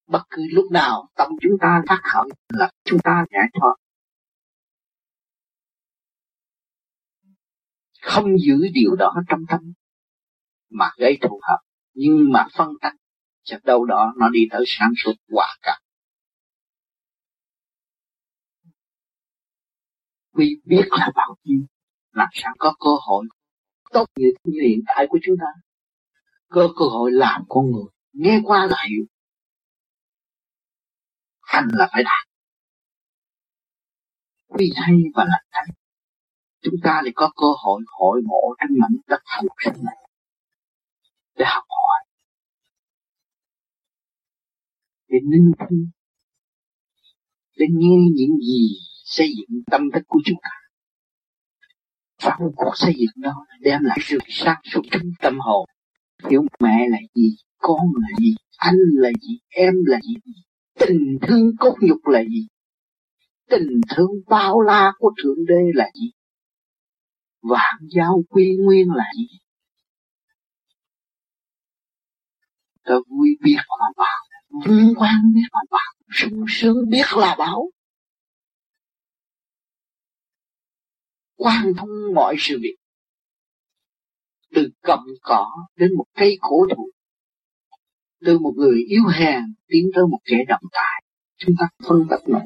bất 0.08 0.24
cứ 0.30 0.44
lúc 0.52 0.72
nào 0.72 1.10
tâm 1.16 1.28
chúng 1.42 1.58
ta 1.62 1.82
phát 1.88 2.00
khởi 2.04 2.30
là 2.50 2.72
chúng 2.84 3.00
ta 3.04 3.26
giải 3.32 3.48
thoát. 3.54 3.76
Không 8.02 8.40
giữ 8.40 8.68
điều 8.74 8.96
đó 8.96 9.14
trong 9.30 9.40
tâm, 9.50 9.74
mà 10.70 10.92
gây 10.98 11.18
thù 11.22 11.40
hận. 11.44 11.60
Nhưng 11.94 12.32
mà 12.32 12.48
phân 12.58 12.70
tách 12.82 12.96
chắc 13.44 13.64
đâu 13.64 13.86
đó 13.86 14.14
nó 14.18 14.30
đi 14.30 14.48
tới 14.52 14.64
sáng 14.68 14.92
suốt 15.04 15.14
hòa 15.32 15.58
cả 15.62 15.80
vì 20.34 20.62
biết 20.66 20.86
là 20.90 21.10
bao 21.16 21.38
nhiêu 21.44 21.62
làm 22.12 22.30
sao 22.34 22.54
có 22.60 22.76
cơ 22.80 22.90
hội 23.08 23.26
tốt 23.94 24.06
như 24.16 24.60
hiện 24.64 24.80
tại 24.88 25.08
của 25.10 25.20
chúng 25.24 25.36
ta. 25.40 25.62
Có 26.48 26.74
cơ 26.80 26.86
hội 26.86 27.12
làm 27.12 27.42
con 27.50 27.72
người 27.72 27.92
nghe 28.14 28.40
qua 28.44 28.66
là 28.66 28.78
hiểu. 28.90 29.06
Hành 31.42 31.68
là 31.74 31.90
phải 31.92 32.04
đạt. 32.04 32.28
Vì 34.60 34.72
hay 34.76 34.96
và 35.16 35.24
là 35.24 35.44
thành, 35.52 35.76
chúng 36.62 36.76
ta 36.84 37.02
thì 37.06 37.12
có 37.16 37.32
cơ 37.36 37.48
hội 37.64 37.82
hội 37.88 38.22
ngộ 38.24 38.56
trên 38.60 38.80
mảnh 38.80 38.98
đất 39.08 39.22
phục 39.42 39.52
sinh 39.66 39.86
này 39.86 39.96
để 41.36 41.46
học 41.48 41.64
hỏi. 41.70 41.83
Để 45.14 45.20
ninh 45.24 45.52
thư 45.60 45.76
để 47.58 47.66
nghe 47.70 47.98
những 48.16 48.38
gì 48.38 48.78
xây 49.06 49.28
dựng 49.38 49.64
tâm 49.72 49.82
thức 49.94 50.04
của 50.08 50.20
chúng 50.26 50.38
ta. 50.42 50.50
Trong 52.18 52.52
cuộc 52.56 52.72
xây 52.76 52.94
dựng 52.98 53.22
đó 53.24 53.46
đem 53.62 53.84
lại 53.84 53.98
sự 54.02 54.18
sáng 54.28 54.62
suốt 54.64 54.82
trong 54.92 55.02
tâm 55.22 55.40
hồn. 55.40 55.70
Hiểu 56.30 56.42
mẹ 56.60 56.88
là 56.90 56.98
gì, 57.16 57.36
con 57.58 57.88
là 58.02 58.08
gì, 58.20 58.36
anh 58.58 58.76
là 58.94 59.10
gì, 59.22 59.40
em 59.50 59.74
là 59.86 60.00
gì, 60.02 60.16
tình 60.80 61.18
thương 61.22 61.52
cốt 61.60 61.76
nhục 61.82 62.08
là 62.08 62.24
gì, 62.24 62.48
tình 63.50 63.82
thương 63.96 64.12
bao 64.28 64.62
la 64.62 64.94
của 64.98 65.12
thượng 65.24 65.46
đế 65.48 65.72
là 65.74 65.90
gì, 65.96 66.12
vạn 67.42 67.76
giao 67.96 68.24
quy 68.30 68.56
nguyên 68.60 68.88
là 68.92 69.06
gì. 69.18 69.28
Tôi 72.84 73.04
vui 73.10 73.38
biết 73.42 73.56
là 73.56 73.92
bảo 73.98 74.23
vinh 74.66 74.94
quang 74.96 75.32
biết 75.34 75.48
là 75.52 75.62
bảo 75.72 75.94
sung 76.12 76.46
sướng 76.48 76.90
biết 76.90 77.06
là 77.18 77.36
bảo 77.40 77.70
quan 81.36 81.74
thông 81.78 82.14
mọi 82.16 82.36
sự 82.40 82.60
việc, 82.62 82.76
từ 84.56 84.70
cầm 84.82 85.00
cỏ 85.22 85.48
đến 85.76 85.90
một 85.98 86.06
cây 86.14 86.38
cổ 86.42 86.68
thụ, 86.76 86.90
từ 88.26 88.40
một 88.40 88.54
người 88.58 88.84
yếu 88.88 89.04
hèn 89.14 89.44
tiến 89.68 89.86
tới 89.96 90.04
một 90.12 90.20
kẻ 90.26 90.38
động 90.48 90.64
tài, 90.72 91.04
chúng 91.38 91.56
ta 91.60 91.66
phân 91.88 92.08
tích 92.10 92.30
nổi 92.30 92.42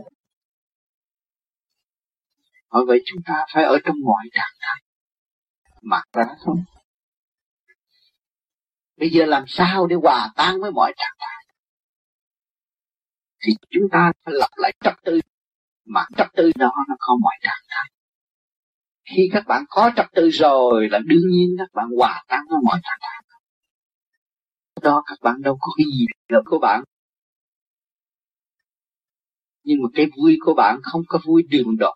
bởi 2.69 2.85
vậy 2.87 3.03
chúng 3.05 3.23
ta 3.25 3.45
phải 3.53 3.63
ở 3.63 3.77
trong 3.83 3.95
mọi 4.05 4.25
trạng 4.31 4.53
thái, 4.59 4.81
mặc 5.81 6.03
ra 6.13 6.25
không 6.39 6.63
bây 8.97 9.09
giờ 9.09 9.25
làm 9.25 9.43
sao 9.47 9.87
để 9.87 9.95
hòa 9.95 10.29
tan 10.35 10.61
với 10.61 10.71
mọi 10.71 10.93
trạng 10.97 11.15
thái? 11.19 11.46
Thì 13.47 13.53
chúng 13.69 13.89
ta 13.91 14.11
phải 14.25 14.33
lập 14.37 14.49
lại 14.55 14.73
trật 14.83 14.93
tự. 15.03 15.19
Mà 15.85 16.05
trật 16.17 16.27
tự 16.35 16.51
đó 16.55 16.71
nó 16.89 16.95
có 16.99 17.17
mọi 17.21 17.35
trạng 17.41 17.63
thái. 17.69 17.91
Khi 19.15 19.29
các 19.33 19.43
bạn 19.47 19.63
có 19.69 19.91
trật 19.95 20.05
tự 20.15 20.29
rồi 20.29 20.89
là 20.91 20.99
đương 21.05 21.29
nhiên 21.29 21.55
các 21.57 21.69
bạn 21.73 21.87
hòa 21.97 22.23
tan 22.27 22.39
với 22.49 22.59
mọi 22.63 22.79
trạng 22.83 22.97
thái. 23.01 23.23
Đó 24.81 25.03
các 25.05 25.19
bạn 25.21 25.41
đâu 25.41 25.57
có 25.59 25.71
cái 25.77 25.85
gì 25.85 26.05
được 26.29 26.41
của 26.45 26.59
bạn. 26.59 26.83
Nhưng 29.63 29.81
mà 29.81 29.89
cái 29.93 30.05
vui 30.17 30.37
của 30.39 30.53
bạn 30.53 30.79
không 30.83 31.01
có 31.07 31.19
vui 31.25 31.43
đường 31.49 31.77
đột. 31.79 31.95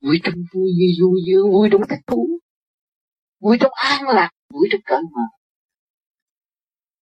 Vui 0.00 0.20
trong 0.24 0.34
vui 0.52 0.70
như 0.78 0.86
vui 1.00 1.20
dương, 1.26 1.52
vui 1.52 1.68
trong 1.72 1.82
thích 1.88 2.00
thú. 2.06 2.38
Vui 3.40 3.56
trong 3.60 3.72
an 3.74 4.08
lạc, 4.08 4.30
vui 4.48 4.68
trong 4.72 4.80
cởi 4.84 5.02
mở. 5.02 5.22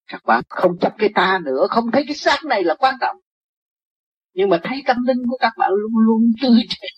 Các 0.07 0.23
bạn 0.25 0.43
không 0.49 0.79
chấp 0.81 0.95
cái 0.99 1.11
ta 1.15 1.41
nữa, 1.45 1.67
không 1.71 1.91
thấy 1.91 2.05
cái 2.07 2.17
xác 2.17 2.45
này 2.45 2.65
là 2.65 2.75
quan 2.79 2.95
trọng 3.01 3.17
nhưng 4.37 4.49
mà 4.49 4.61
thấy 4.65 4.83
tâm 4.87 4.97
linh 5.07 5.27
của 5.29 5.37
các 5.41 5.53
bạn 5.59 5.71
luôn 5.73 5.93
luôn 6.07 6.33
tươi 6.43 6.61
trẻ 6.69 6.89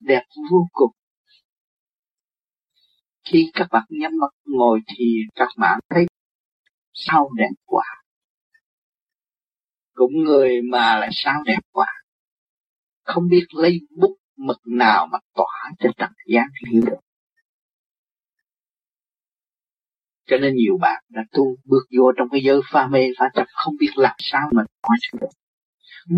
đẹp 0.00 0.22
vô 0.50 0.66
cùng. 0.72 0.92
Khi 3.24 3.50
các 3.52 3.68
bạn 3.70 3.84
nhắm 3.88 4.12
mắt 4.20 4.32
ngồi 4.44 4.80
thì 4.86 5.04
các 5.34 5.48
bạn 5.58 5.80
thấy 5.90 6.06
sao 6.94 7.30
đẹp 7.36 7.50
quá. 7.64 7.84
Cũng 9.94 10.12
người 10.24 10.62
mà 10.62 10.98
lại 10.98 11.10
sao 11.12 11.42
đẹp 11.46 11.60
quá. 11.72 11.86
Không 13.02 13.28
biết 13.28 13.46
lấy 13.56 13.80
bút 14.00 14.16
mực 14.36 14.58
nào 14.64 15.06
mà 15.06 15.18
tỏa 15.34 15.70
cho 15.78 15.90
trần 15.98 16.10
gian 16.26 16.46
hiểu 16.70 16.82
được 16.86 17.00
cho 20.26 20.36
nên 20.36 20.54
nhiều 20.54 20.78
bạn 20.80 21.02
đã 21.08 21.22
tu 21.32 21.56
bước 21.64 21.82
vô 21.98 22.12
trong 22.18 22.28
cái 22.32 22.40
giới 22.44 22.60
pha 22.72 22.86
mê 22.86 23.08
pha 23.18 23.28
chấp 23.34 23.44
không 23.64 23.74
biết 23.80 23.90
làm 23.96 24.16
sao 24.18 24.48
mà 24.52 24.62
nói 24.88 24.96
được 25.20 25.39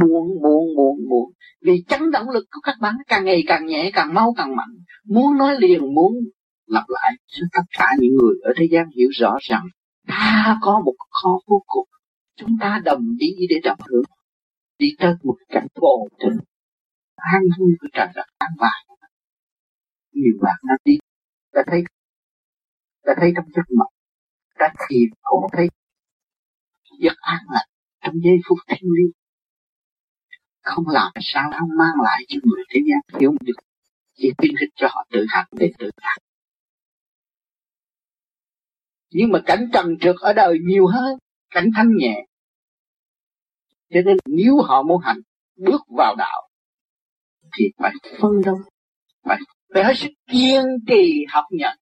buồn 0.01 0.29
buồn 0.43 0.77
buồn 0.77 0.97
buồn. 1.11 1.33
Vì 1.61 1.85
chấn 1.89 2.11
động 2.11 2.31
lực 2.31 2.45
của 2.51 2.61
các 2.63 2.77
bạn 2.81 2.95
càng 3.07 3.25
ngày 3.25 3.43
càng 3.47 3.67
nhẹ, 3.67 3.91
càng 3.95 4.15
mau, 4.15 4.35
càng 4.37 4.57
mạnh. 4.57 4.75
Muốn 5.05 5.37
nói 5.39 5.57
liền, 5.61 5.95
muốn 5.95 6.13
lặp 6.67 6.85
lại, 6.89 7.13
cho 7.27 7.47
tất 7.53 7.63
cả 7.79 7.87
những 7.99 8.17
người 8.17 8.35
ở 8.43 8.53
thế 8.57 8.69
gian 8.71 8.85
hiểu 8.97 9.09
rõ 9.13 9.37
rằng 9.41 9.63
ta 10.09 10.59
có 10.63 10.83
một 10.85 10.95
kho 11.11 11.39
vô 11.47 11.63
cùng. 11.67 11.89
Chúng 12.37 12.57
ta 12.61 12.81
đồng 12.85 13.17
đi 13.19 13.27
để 13.51 13.57
đồng 13.65 13.79
hưởng. 13.91 14.05
Đi 14.79 14.89
tới 14.99 15.15
một 15.23 15.37
cảnh 15.49 15.67
vô 15.75 16.09
tình. 16.19 16.39
An 17.15 17.43
vui 17.59 17.73
của 17.81 17.89
trời 17.93 18.09
đất 18.15 18.27
an 18.39 18.51
bài. 18.59 18.87
Nhiều 20.13 20.35
bạn 20.43 20.57
đã 20.69 20.75
đi. 20.85 20.99
Đã 21.53 21.63
thấy 21.67 21.83
đã 23.07 23.15
thấy 23.21 23.33
trong 23.37 23.45
giấc 23.55 23.63
mộng. 23.79 23.93
Đã 24.59 24.75
thiền 24.89 25.09
cũng 25.23 25.45
thấy. 25.53 25.69
Giấc 27.01 27.17
an 27.21 27.41
lành 27.51 27.69
trong 28.05 28.15
giây 28.25 28.37
phút 28.49 28.59
thiêng 28.69 28.91
liêng 28.99 29.22
không 30.63 30.85
làm 30.89 31.13
sao 31.21 31.51
không 31.59 31.69
mang 31.79 31.95
lại 32.05 32.25
cho 32.29 32.39
người 32.43 32.65
thế 32.71 32.81
gian 32.89 33.21
hiểu 33.21 33.33
được. 33.41 33.57
Chỉ 34.15 34.33
khuyến 34.39 34.53
khích 34.61 34.71
cho 34.77 34.89
họ 34.91 35.07
tự 35.11 35.25
hành 35.29 35.47
để 35.53 35.73
tự 35.79 35.91
hành. 35.97 36.19
Nhưng 39.11 39.31
mà 39.33 39.39
cảnh 39.47 39.69
trần 39.73 39.99
trượt 40.01 40.17
ở 40.21 40.33
đời 40.33 40.59
nhiều 40.63 40.87
hơn, 40.87 41.19
cảnh 41.51 41.71
thanh 41.77 41.89
nhẹ. 41.97 42.27
Cho 43.91 44.01
nên 44.05 44.17
nếu 44.27 44.57
họ 44.57 44.83
muốn 44.83 45.01
hành, 45.03 45.21
bước 45.57 45.81
vào 45.97 46.15
đạo, 46.19 46.49
thì 47.57 47.65
phải 47.79 47.93
phân 48.21 48.31
đấu 48.45 48.57
phải 49.25 49.39
phải 49.75 49.85
hết 49.85 49.95
sức 49.97 50.11
kiên 50.27 50.63
trì 50.87 51.25
học 51.29 51.45
nhận. 51.51 51.79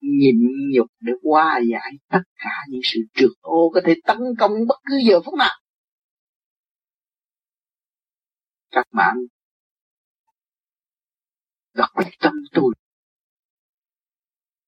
Nhịn 0.00 0.36
nhục 0.74 0.86
để 1.00 1.12
qua 1.22 1.60
giải 1.70 1.92
tất 2.08 2.22
cả 2.36 2.50
những 2.68 2.80
sự 2.84 3.00
trượt 3.14 3.30
ô 3.40 3.70
có 3.74 3.80
thể 3.84 3.94
tấn 4.04 4.18
công 4.38 4.52
bất 4.68 4.76
cứ 4.84 4.98
giờ 5.08 5.20
phút 5.24 5.34
nào. 5.34 5.59
Các 8.70 8.86
bạn. 8.92 9.16
Đã 11.74 11.88
quyết 11.94 12.10
tâm 12.20 12.32
tôi. 12.52 12.74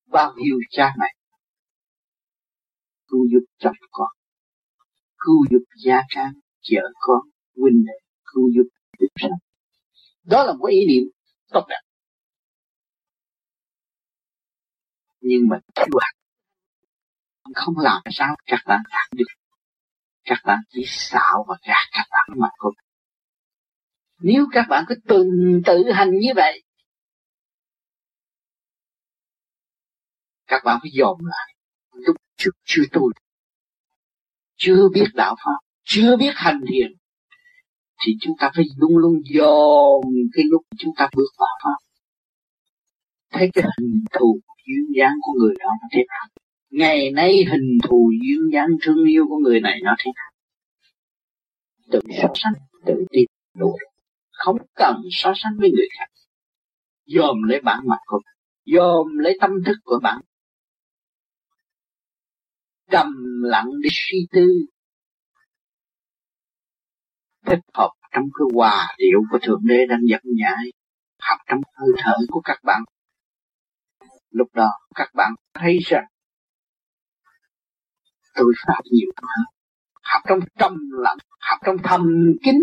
Bao 0.07 0.35
nhiêu 0.37 0.59
cha 0.71 0.95
mẹ. 0.99 1.15
Cứu 3.07 3.27
giúp 3.33 3.45
chồng 3.59 3.77
con. 3.91 4.09
Cứu 5.19 5.45
giúp 5.51 5.65
gia 5.85 6.01
trang, 6.09 6.33
vợ 6.73 6.83
con 7.01 7.21
huynh 7.57 7.85
đệ. 7.87 7.93
Cứu 8.25 8.51
giúp 8.55 8.69
chúng 8.99 9.09
sanh 9.21 9.31
đó 10.25 10.45
là 10.45 10.53
một 10.53 10.67
ý 10.67 10.87
niệm 10.87 11.05
tốt 11.53 11.67
đẹp 11.69 11.81
nhưng 15.21 15.49
mà 15.49 15.57
thiếu 15.75 15.99
hạt 16.01 16.13
không 17.55 17.75
làm 17.79 18.03
sao 18.11 18.37
các 18.47 18.61
bạn 18.67 18.81
đạt 18.91 19.09
được. 19.13 19.25
Các 20.25 20.39
bạn 20.45 20.59
chỉ 20.69 20.85
xạo 20.87 21.45
và 21.49 21.57
gạt 21.69 21.89
các 21.93 22.07
bạn 22.11 22.39
mà 22.41 22.49
không 22.59 22.75
nếu 24.23 24.47
các 24.53 24.67
bạn 24.69 24.85
cứ 24.89 24.95
từng 25.09 25.63
tự 25.67 25.91
hành 25.93 26.11
như 26.11 26.33
vậy 26.37 26.63
các 30.53 30.65
bạn 30.65 30.79
phải 30.83 30.91
dòm 30.99 31.19
lại. 31.25 31.55
Lúc 31.93 32.17
trước 32.37 32.51
chưa 32.65 32.83
tu, 32.93 33.11
chưa 34.57 34.89
biết 34.95 35.07
đạo 35.15 35.37
pháp 35.45 35.59
chưa 35.85 36.17
biết 36.17 36.33
hành 36.35 36.61
thiền 36.69 36.93
thì 38.05 38.13
chúng 38.21 38.35
ta 38.39 38.51
phải 38.55 38.65
luôn 38.77 38.97
luôn 38.97 39.23
dòm 39.35 40.03
cái 40.33 40.45
lúc 40.51 40.63
chúng 40.79 40.93
ta 40.97 41.09
bước 41.17 41.29
vào 41.39 41.59
pháp. 41.65 41.77
Thấy 43.31 43.51
cái 43.55 43.65
hình 43.65 44.05
thù 44.13 44.41
duyên 44.67 44.87
dáng 44.97 45.15
của 45.23 45.33
người 45.33 45.55
đó 45.59 45.67
nó 45.81 45.89
thế 45.93 46.05
nào? 46.09 46.27
Ngày 46.71 47.11
nay 47.11 47.45
hình 47.51 47.79
thù 47.83 48.11
duyên 48.23 48.53
dáng 48.53 48.69
thương 48.83 49.05
yêu 49.05 49.27
của 49.29 49.39
người 49.39 49.61
này 49.61 49.81
nó 49.83 49.95
thế 49.99 50.11
nào? 50.17 50.31
Tự 51.91 52.01
so 52.23 52.29
sánh 52.35 52.53
tự 52.87 53.05
tin 53.11 53.25
đủ 53.55 53.77
không 54.33 54.57
cần 54.75 54.97
so 55.11 55.33
sánh 55.37 55.53
với 55.59 55.71
người 55.71 55.89
khác. 55.99 56.07
Dòm 57.05 57.43
lấy 57.43 57.61
bản 57.61 57.81
mặt 57.87 57.99
của 58.07 58.21
bạn, 58.25 58.35
dòm 58.65 59.19
lấy 59.19 59.39
tâm 59.41 59.51
thức 59.67 59.77
của 59.85 59.99
bạn. 60.03 60.21
Trầm 62.91 63.13
lặng 63.43 63.71
để 63.83 63.89
suy 63.93 64.27
tư. 64.33 64.47
Thích 67.47 67.61
hợp 67.75 67.91
trong 68.13 68.25
cái 68.39 68.47
hòa 68.55 68.95
điệu 68.99 69.19
của 69.31 69.39
thượng 69.43 69.61
đế 69.65 69.87
đang 69.89 70.01
dẫn 70.09 70.23
nhảy 70.25 70.73
học 71.19 71.39
trong 71.47 71.61
hơi 71.75 71.89
thở 71.99 72.17
của 72.29 72.41
các 72.45 72.59
bạn. 72.63 72.83
Lúc 74.31 74.49
đó, 74.55 74.71
các 74.95 75.09
bạn 75.15 75.33
thấy 75.55 75.79
rằng 75.79 76.05
tôi 78.35 78.53
pháp 78.67 78.81
nhiều 78.85 79.11
hơn. 79.17 79.45
Học 80.03 80.23
trong 80.29 80.39
trầm 80.59 80.77
lặng 80.91 81.17
học 81.41 81.59
trong 81.65 81.77
thầm 81.85 82.33
kín 82.45 82.57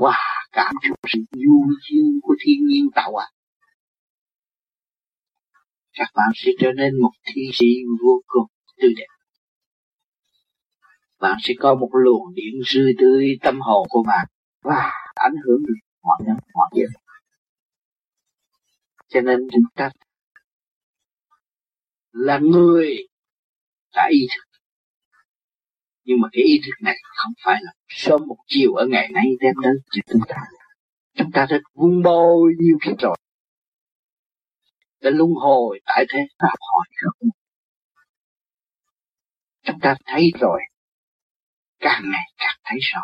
hòa 0.00 0.18
cảm 0.52 0.74
xúc 0.88 0.98
sự 1.12 1.20
du 1.32 1.66
duyên 1.88 2.20
của 2.22 2.34
thiên 2.40 2.66
nhiên 2.66 2.88
tạo 2.94 3.16
ạ. 3.16 3.26
Các 5.92 6.08
bạn 6.14 6.28
sẽ 6.34 6.50
trở 6.60 6.72
nên 6.76 7.00
một 7.00 7.12
thi 7.24 7.42
sĩ 7.52 7.66
vô 8.02 8.20
cùng 8.26 8.46
tươi 8.82 8.90
đẹp. 8.96 9.06
Bạn 11.20 11.38
sẽ 11.42 11.54
có 11.60 11.74
một 11.74 11.90
luồng 11.92 12.34
điện 12.34 12.54
rươi 12.66 12.94
tươi 12.98 13.38
tâm 13.42 13.60
hồn 13.60 13.86
của 13.90 14.02
bạn 14.06 14.26
và 14.62 14.92
ảnh 15.14 15.34
hưởng 15.46 15.62
được 15.66 15.74
mọi 16.02 16.18
nhân 16.26 16.36
mọi 16.54 16.68
việc 16.74 16.88
cho 19.10 19.20
nên 19.20 19.48
chúng 19.52 19.64
ta 19.74 19.90
là 22.12 22.38
người 22.38 22.96
đã 23.94 24.08
ý 24.10 24.26
thức 24.30 24.49
nhưng 26.10 26.20
mà 26.20 26.28
cái 26.32 26.42
ý 26.44 26.60
thức 26.64 26.72
này 26.80 26.96
không 27.02 27.32
phải 27.44 27.58
là 27.62 27.72
sớm 27.88 28.20
một 28.26 28.36
chiều 28.46 28.74
ở 28.74 28.86
ngày 28.90 29.08
nay 29.12 29.24
đem 29.40 29.54
đến 29.62 29.72
cho 29.90 30.00
chúng 30.12 30.22
ta. 30.28 30.36
Chúng 31.14 31.30
ta 31.32 31.46
đã 31.50 31.56
vun 31.74 32.02
bao 32.02 32.38
nhiều 32.58 32.78
kiếp 32.82 32.98
rồi. 32.98 33.16
Đã 35.00 35.10
luân 35.10 35.30
hồi 35.34 35.80
tại 35.86 36.04
thế 36.12 36.18
học 36.38 36.58
hỏi 36.60 36.86
không 36.96 37.30
chúng 39.62 39.80
ta 39.80 39.94
thấy 40.06 40.30
rồi. 40.40 40.60
Càng 41.80 42.02
ngày 42.12 42.26
càng 42.38 42.58
thấy 42.64 42.78
rõ. 42.80 43.02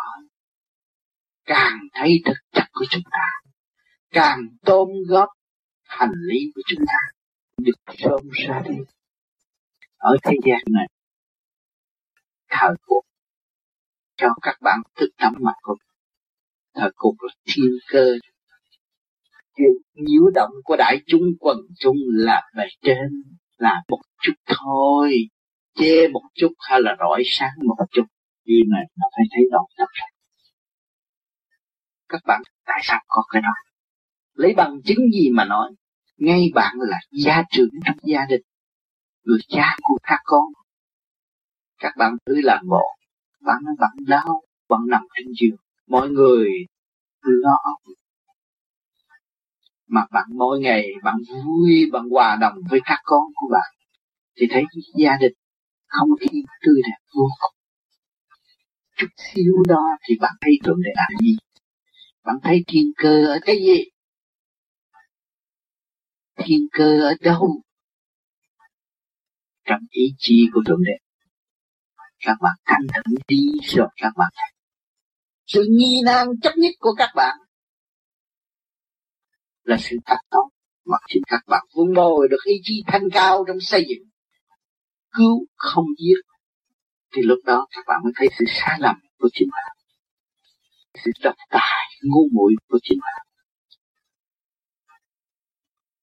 Càng 1.45 1.79
thấy 1.93 2.23
thực 2.25 2.37
chất 2.53 2.65
của 2.73 2.85
chúng 2.91 3.03
ta. 3.11 3.51
Càng 4.11 4.39
tôn 4.65 4.89
góp 5.09 5.29
hành 5.83 6.13
lý 6.29 6.39
của 6.55 6.63
chúng 6.67 6.85
ta. 6.87 6.99
Được 7.57 7.95
sớm 7.99 8.21
ra 8.33 8.63
đi. 8.69 8.77
Ở 9.97 10.17
thế 10.25 10.33
gian 10.45 10.61
này 10.67 10.87
thời 12.49 12.75
cuộc. 12.87 13.03
Cho 14.17 14.29
các 14.43 14.57
bạn 14.61 14.81
thức 14.97 15.09
tâm 15.19 15.33
mà 15.41 15.53
không 15.63 15.79
thời 16.75 16.91
cuộc 16.97 17.15
là 17.21 17.33
thiên 17.47 17.71
cơ. 17.89 18.15
Chuyện 19.57 19.73
nhiễu 19.95 20.31
động 20.35 20.51
của 20.65 20.77
đại 20.79 20.97
chúng 21.07 21.23
quần 21.41 21.59
chúng 21.79 21.97
là 22.07 22.43
về 22.57 22.67
trên, 22.83 23.23
là 23.57 23.83
một 23.89 24.01
chút 24.23 24.33
thôi. 24.47 25.17
Chê 25.75 26.09
một 26.09 26.23
chút 26.35 26.53
hay 26.59 26.81
là 26.83 26.97
rọi 26.99 27.23
sáng 27.27 27.53
một 27.65 27.87
chút 27.91 28.05
như 28.45 28.57
này 28.69 28.85
nó 28.97 29.07
phải 29.17 29.25
thấy 29.31 29.45
rõ 29.53 29.59
tất 29.79 29.87
cả 29.95 30.07
các 32.09 32.23
bạn, 32.27 32.43
tại 32.67 32.81
sao 32.83 33.01
có 33.07 33.23
cái 33.33 33.43
đó? 33.43 33.49
Lấy 34.35 34.55
bằng 34.57 34.83
chứng 34.85 35.11
gì 35.13 35.31
mà 35.31 35.45
nói? 35.45 35.73
Ngay 36.17 36.51
bạn 36.55 36.77
là 36.79 37.01
gia 37.11 37.43
trưởng 37.51 37.71
trong 37.85 37.97
gia 38.03 38.27
đình. 38.29 38.43
Người 39.25 39.39
cha 39.49 39.77
của 39.83 39.99
các 40.03 40.21
con 40.25 40.45
các 41.79 41.93
bạn 41.99 42.17
cứ 42.27 42.41
làm 42.43 42.67
bộ. 42.69 42.83
Bạn 43.41 43.63
bạn 43.79 43.97
đau 44.07 44.43
bạn 44.69 44.81
nằm 44.89 45.03
trên 45.17 45.27
giường. 45.41 45.57
Mọi 45.87 46.09
người 46.09 46.51
lo. 47.23 47.59
Mà 49.87 50.07
bạn 50.11 50.27
mỗi 50.35 50.61
ngày 50.61 50.87
bạn 51.03 51.17
vui 51.45 51.91
bạn 51.93 52.03
hòa 52.11 52.37
đồng 52.41 52.55
với 52.71 52.81
các 52.85 53.01
con 53.05 53.23
của 53.35 53.49
bạn 53.53 53.75
thì 54.37 54.47
thấy 54.51 54.63
gia 54.95 55.17
đình 55.21 55.33
không 55.87 56.09
khí 56.21 56.43
tươi 56.67 56.83
đẹp 56.85 56.99
vô 57.17 57.29
cùng. 57.41 57.55
Chút 58.97 59.07
xíu 59.17 59.55
đó 59.69 59.83
thì 60.09 60.15
bạn 60.21 60.33
thấy 60.41 60.53
thượng 60.65 60.83
đế 60.83 60.91
là 60.95 61.09
gì? 61.21 61.37
Bạn 62.25 62.37
thấy 62.43 62.65
thiên 62.67 62.93
cơ 62.97 63.27
ở 63.27 63.39
cái 63.43 63.57
gì? 63.57 63.85
Thiên 66.37 66.67
cơ 66.73 67.01
ở 67.01 67.15
đâu? 67.21 67.63
Trong 69.65 69.81
ý 69.91 70.15
chí 70.19 70.49
của 70.53 70.61
thượng 70.67 70.85
đế 70.85 71.06
các 72.19 72.37
bạn 72.41 72.55
thành 72.65 72.87
thử 72.95 73.15
đi 73.29 73.47
rồi 73.63 73.89
các 73.97 74.13
bạn. 74.17 74.33
Sự 75.47 75.67
nghi 75.71 76.01
nan 76.05 76.27
chấp 76.43 76.53
nhất 76.57 76.75
của 76.79 76.95
các 76.99 77.11
bạn 77.15 77.39
là 79.63 79.77
sự 79.81 79.97
thật 80.07 80.19
động 80.31 80.49
mà 80.85 80.97
khi 81.09 81.21
các 81.27 81.41
bạn 81.47 81.67
vun 81.75 81.95
bồi 81.95 82.29
được 82.31 82.45
ý 82.45 82.55
chí 82.63 82.83
thanh 82.87 83.09
cao 83.13 83.45
trong 83.49 83.61
xây 83.61 83.85
dựng. 83.89 84.09
Cứu 85.11 85.47
không 85.55 85.87
giết, 85.99 86.21
thì 87.15 87.23
lúc 87.23 87.39
đó 87.45 87.67
các 87.71 87.85
bạn 87.87 88.01
mới 88.05 88.13
thấy 88.17 88.29
sự 88.39 88.45
sai 88.49 88.79
lầm 88.81 88.97
của 89.19 89.29
chính 89.33 89.49
bạn. 89.53 89.77
Sự 91.05 91.11
độc 91.23 91.35
tài, 91.51 91.87
ngu 92.03 92.29
muội 92.33 92.53
của 92.69 92.79
chính 92.83 92.99
bạn. 93.03 93.27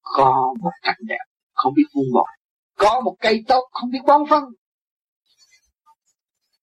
Có 0.02 0.54
một 0.62 0.72
cảnh 0.82 1.00
đẹp 1.02 1.26
không 1.54 1.74
biết 1.74 1.86
vun 1.94 2.06
bồi, 2.14 2.28
có 2.78 3.02
một 3.06 3.16
cây 3.20 3.44
tốt 3.48 3.70
không 3.72 3.90
biết 3.92 4.00
bón 4.08 4.22
phân 4.30 4.44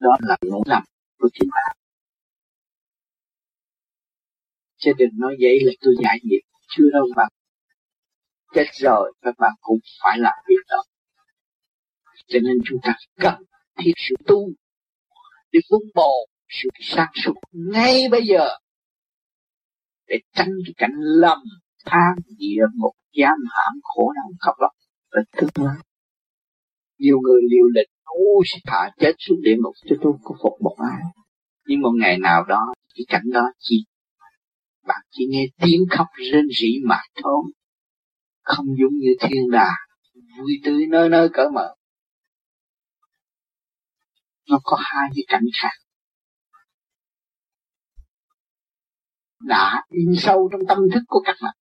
đó 0.01 0.17
là 0.21 0.37
lỗi 0.41 0.63
lầm 0.67 0.83
của 1.19 1.29
chính 1.33 1.49
bạn 1.53 1.77
chứ 4.81 4.93
đừng 4.99 5.11
nói 5.13 5.37
vậy 5.41 5.61
là 5.63 5.73
tôi 5.81 5.95
giải 6.03 6.19
nghiệp, 6.23 6.41
chưa 6.69 6.91
đâu 6.93 7.07
bạn. 7.17 7.29
chết 8.55 8.67
rồi 8.75 9.13
các 9.23 9.35
bạn 9.39 9.53
cũng 9.61 9.79
phải 10.03 10.19
làm 10.19 10.35
việc 10.49 10.63
đó 10.69 10.83
cho 12.27 12.39
nên 12.43 12.57
chúng 12.65 12.79
ta 12.83 12.95
cần 13.17 13.35
thiết 13.79 13.93
sự 13.97 14.15
tu, 14.27 14.51
để 15.53 15.61
vun 15.71 15.81
bồi 15.95 16.27
sự 16.49 16.69
sáng 16.81 17.13
suốt 17.25 17.35
ngay 17.53 18.09
bây 18.11 18.27
giờ, 18.27 18.49
để 20.07 20.17
tránh 20.35 20.51
cái 20.67 20.75
cảnh 20.77 20.95
lầm 21.01 21.39
than 21.87 22.17
địa 22.39 22.63
ngục 22.75 22.97
giam 23.13 23.39
hãm 23.51 23.81
khổ 23.83 24.13
đau 24.17 24.31
khóc 24.41 24.55
lóc 24.61 24.73
và 25.13 25.21
tương 25.37 25.67
lai 25.67 25.77
nhiều 27.01 27.19
người 27.21 27.41
liều 27.51 27.67
lịch 27.75 27.91
ôi 28.05 28.45
thả 28.67 28.91
chết 28.99 29.13
xuống 29.19 29.39
địa 29.43 29.57
ngục 29.57 29.75
cho 29.89 29.97
tôi 30.03 30.13
có 30.25 30.35
phục 30.43 30.53
một 30.61 30.77
ai. 30.79 31.03
Nhưng 31.67 31.81
một 31.81 31.93
ngày 32.01 32.19
nào 32.19 32.45
đó 32.45 32.75
cái 32.95 33.05
cảnh 33.09 33.31
đó 33.33 33.53
chỉ 33.59 33.85
bạn 34.87 35.01
chỉ 35.11 35.27
nghe 35.31 35.47
tiếng 35.63 35.81
khóc 35.91 36.07
rên 36.33 36.49
rỉ 36.61 36.81
mà 36.85 37.01
thôi. 37.23 37.45
Không 38.43 38.67
giống 38.67 38.99
như 38.99 39.15
thiên 39.21 39.51
đà, 39.51 39.71
vui 40.39 40.61
tươi 40.65 40.87
nơi 40.87 41.09
nơi 41.09 41.29
cỡ 41.33 41.49
mở. 41.55 41.75
Nó 44.49 44.61
có 44.63 44.77
hai 44.81 45.09
cái 45.15 45.25
cảnh 45.29 45.45
khác. 45.63 45.73
Đã 49.41 49.83
in 49.91 50.15
sâu 50.19 50.49
trong 50.53 50.61
tâm 50.69 50.79
thức 50.95 51.03
của 51.07 51.21
các 51.25 51.37
bạn. 51.43 51.55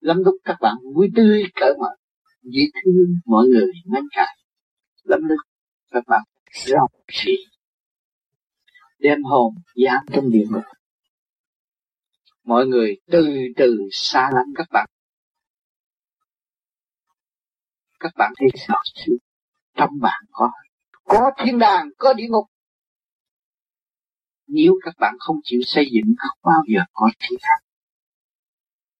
Lắm 0.00 0.16
lúc 0.24 0.34
các 0.44 0.56
bạn 0.60 0.76
vui 0.94 1.08
tươi 1.16 1.44
cỡ 1.54 1.66
mở. 1.78 1.88
Dễ 2.42 2.62
thương 2.84 3.06
mọi 3.26 3.46
người 3.46 3.66
ngăn 3.84 4.04
cản 4.10 4.39
lẫn 5.10 5.20
lực 5.28 5.42
các 5.90 6.04
bạn. 6.06 6.22
Rộng 6.66 6.90
khí 7.06 7.36
đem 8.98 9.22
hồn 9.22 9.54
dám 9.76 10.04
trong 10.12 10.30
địa 10.30 10.44
ngục, 10.50 10.62
mọi 12.44 12.66
người 12.66 12.96
từ 13.06 13.26
từ 13.56 13.76
xa 13.92 14.30
lắm 14.34 14.44
các 14.54 14.66
bạn. 14.72 14.90
Các 18.00 18.12
bạn 18.16 18.32
thấy 18.38 18.48
sợ 18.54 18.74
sự 18.94 19.18
trong 19.74 19.90
bạn 20.00 20.22
có 20.30 20.50
có 21.04 21.30
thiên 21.44 21.58
đàng, 21.58 21.88
có 21.98 22.12
địa 22.12 22.26
ngục. 22.28 22.44
Nếu 24.46 24.72
các 24.84 24.94
bạn 24.98 25.14
không 25.18 25.36
chịu 25.44 25.60
xây 25.64 25.84
dựng, 25.92 26.14
không 26.18 26.38
bao 26.42 26.62
giờ 26.74 26.80
có 26.92 27.10
thiên 27.20 27.38
đàng. 27.42 27.62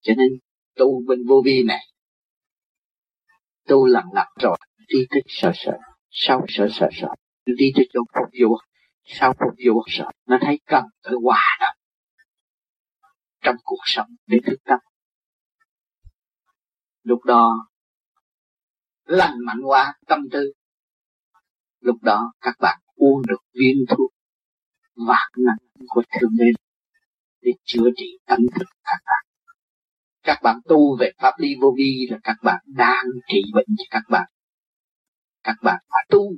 Cho 0.01 0.13
nên, 0.17 0.29
tu 0.75 1.03
bên 1.07 1.27
vô 1.29 1.43
vi 1.45 1.63
này, 1.63 1.87
tu 3.69 3.87
lặng 3.87 4.09
lặng 4.13 4.33
rồi 4.41 4.59
đi 4.89 4.99
tới 5.11 5.23
sợ 5.27 5.53
sợ 5.55 5.79
sau 6.11 6.45
sợ 6.49 6.69
sợ 6.71 6.89
sợ 6.93 7.09
đi 7.45 7.73
tới 7.77 7.89
chỗ 7.93 8.01
phục 8.15 8.29
vụ. 8.41 8.57
Sau 9.05 9.33
phục 9.33 9.55
vụ 9.67 9.83
sợ 9.87 10.05
nó 10.27 10.39
thấy 10.41 10.61
cần 10.67 10.85
phải 11.05 11.13
hòa 11.23 11.59
đồng. 11.61 11.77
Trong 13.41 13.57
cuộc 13.65 13.83
sống, 13.85 14.09
để 14.27 14.39
thức 14.47 14.57
tâm. 14.65 14.79
Lúc 17.03 17.25
đó, 17.25 17.69
lành 19.05 19.35
mạnh 19.47 19.61
quá, 19.65 19.95
tâm 20.07 20.21
tư. 20.33 20.53
Lúc 21.81 21.97
đó, 22.03 22.33
các 22.41 22.55
bạn 22.61 22.81
uống 22.95 23.23
được 23.29 23.43
viên 23.53 23.85
thuốc 23.89 24.11
vạn 25.07 25.31
năng 25.37 25.87
của 25.89 26.03
thượng 26.21 26.31
đế 26.39 26.45
để 27.43 27.53
chữa 27.65 27.91
trị 27.97 28.19
tâm 28.27 28.39
thức 28.55 28.67
các 28.85 28.99
bạn. 29.07 29.25
Các 30.23 30.41
bạn 30.43 30.61
tu 30.69 30.97
về 30.97 31.11
pháp 31.19 31.33
lý 31.39 31.49
vô 31.61 31.75
vi 31.77 32.09
là 32.11 32.19
các 32.25 32.37
bạn 32.43 32.65
đang 32.67 33.05
trị 33.29 33.43
bệnh 33.55 33.67
cho 33.79 33.85
các 33.91 34.03
bạn 34.11 34.31
các 35.45 35.57
bạn 35.63 35.79
phải 35.89 36.07
tu. 36.11 36.33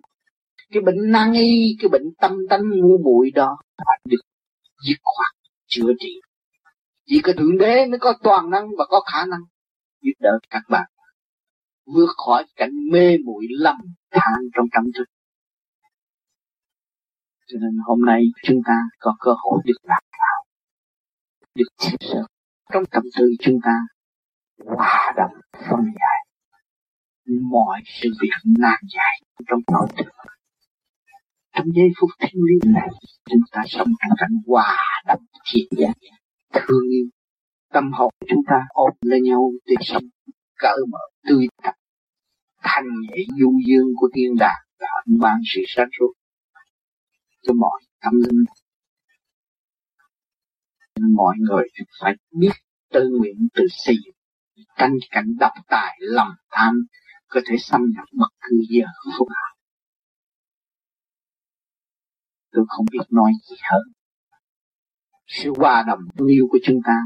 Cái 0.71 0.83
bệnh 0.83 1.11
nan 1.13 1.33
y, 1.33 1.77
cái 1.81 1.89
bệnh 1.89 2.15
tâm 2.21 2.33
tánh 2.51 2.63
ngu 2.71 2.99
muội 3.05 3.31
đó 3.35 3.57
phải 3.77 3.99
được 4.05 4.21
dứt 4.89 4.97
khoát 5.03 5.35
chữa 5.67 5.93
trị. 5.99 6.21
Chỉ 7.07 7.21
có 7.23 7.33
thượng 7.39 7.59
đế 7.59 7.87
mới 7.87 7.99
có 7.99 8.15
toàn 8.23 8.51
năng 8.51 8.69
và 8.79 8.85
có 8.89 9.01
khả 9.13 9.27
năng 9.27 9.41
giúp 10.01 10.13
đỡ 10.21 10.39
các 10.51 10.63
bạn 10.69 10.91
vượt 11.87 12.09
khỏi 12.27 12.45
cảnh 12.57 12.71
mê 12.93 13.17
muội 13.25 13.47
lầm 13.51 13.77
than 14.11 14.41
trong 14.55 14.67
tâm 14.73 14.85
thức 14.99 15.05
cho 17.53 17.59
nên 17.61 17.79
hôm 17.85 18.05
nay 18.07 18.23
chúng 18.43 18.61
ta 18.67 18.75
có 18.99 19.17
cơ 19.21 19.31
hội 19.39 19.63
được 19.65 19.77
đạt 19.89 20.03
vào 20.19 20.45
được 21.55 21.69
chia 21.79 21.97
sẻ 22.01 22.19
trong 22.73 22.85
tâm 22.91 23.03
tư 23.19 23.25
chúng 23.41 23.59
ta 23.65 23.79
hòa 24.67 25.13
đồng 25.17 25.33
phân 25.53 25.85
giải 25.85 26.12
mọi 27.27 27.81
sự 27.85 28.09
việc 28.23 28.53
nan 28.59 28.79
giải 28.95 29.21
trong 29.49 29.61
nội 29.73 29.89
tâm. 29.97 30.07
Trong 31.55 31.67
giây 31.75 31.89
phút 32.01 32.11
thiên 32.21 32.43
liêng 32.49 32.73
này 32.73 32.89
chúng 33.31 33.41
ta 33.53 33.63
sống 33.67 33.89
trong 34.01 34.17
cảnh 34.19 34.43
hòa 34.47 34.77
đồng 35.07 35.25
thiện 35.53 35.67
giác 35.71 35.93
thương 36.53 36.89
yêu. 36.91 37.07
Tâm 37.73 37.93
hồn 37.93 38.15
chúng 38.29 38.43
ta 38.47 38.57
ôm 38.69 38.91
lên 39.03 39.23
nhau 39.23 39.53
để 39.67 39.75
sống 39.81 40.05
cởi 40.59 40.77
mở 40.91 40.99
tươi 41.29 41.47
tắn, 41.63 41.75
thanh 42.63 42.85
nhẹ 43.03 43.17
du 43.41 43.59
dương 43.67 43.87
của 43.97 44.09
thiên 44.15 44.37
đàng 44.39 44.63
và 44.81 44.87
ân 45.07 45.19
ban 45.21 45.37
sự 45.55 45.61
sáng 45.67 45.89
suốt 45.99 46.13
cho 47.43 47.53
mọi 47.53 47.81
tâm 48.01 48.13
linh. 48.15 48.45
Mọi 51.15 51.37
người 51.39 51.65
phải 52.01 52.15
biết 52.31 52.53
tự 52.91 53.09
nguyện 53.19 53.49
tự 53.55 53.67
xây 53.71 53.95
dựng. 54.05 54.15
Tranh 54.79 54.93
cảnh 55.11 55.37
độc 55.39 55.53
tài 55.69 55.99
lầm 56.01 56.29
tham 56.51 56.75
có 57.33 57.41
thể 57.47 57.57
xâm 57.59 57.81
nhập 57.95 58.05
bất 58.13 58.29
cứ 58.41 58.57
giờ 58.69 58.87
phút 59.19 59.29
nào. 59.29 59.53
Tôi 62.53 62.65
không 62.69 62.87
biết 62.93 63.07
nói 63.11 63.33
gì 63.49 63.57
hơn 63.71 63.83
sự 65.27 65.53
hòa 65.57 65.85
đồng 65.87 66.29
yêu 66.29 66.47
của 66.51 66.59
chúng 66.63 66.81
ta 66.85 66.97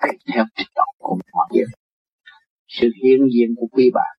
tùy 0.00 0.10
theo 0.34 0.44
trình 0.56 0.68
độ 0.76 0.84
của 0.98 1.18
mọi 1.32 1.46
người. 1.52 1.64
Sự 2.68 2.88
hiện 3.02 3.20
diện 3.34 3.54
của 3.56 3.66
quý 3.72 3.90
bạn 3.94 4.16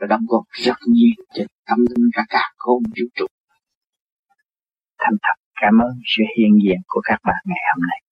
đã 0.00 0.06
đóng 0.06 0.20
góp 0.28 0.44
rất 0.50 0.76
nhiều 0.86 1.24
cho 1.34 1.44
tâm 1.66 1.78
linh 1.78 2.10
cả 2.14 2.24
cả 2.28 2.52
không 2.56 2.82
vũ 2.82 3.06
trụ. 3.14 3.26
Thành 4.98 5.16
thật 5.22 5.42
cảm 5.60 5.74
ơn 5.82 5.92
sự 6.04 6.22
hiện 6.38 6.52
diện 6.64 6.78
của 6.86 7.00
các 7.04 7.18
bạn 7.24 7.42
ngày 7.44 7.62
hôm 7.74 7.82
nay. 7.88 8.09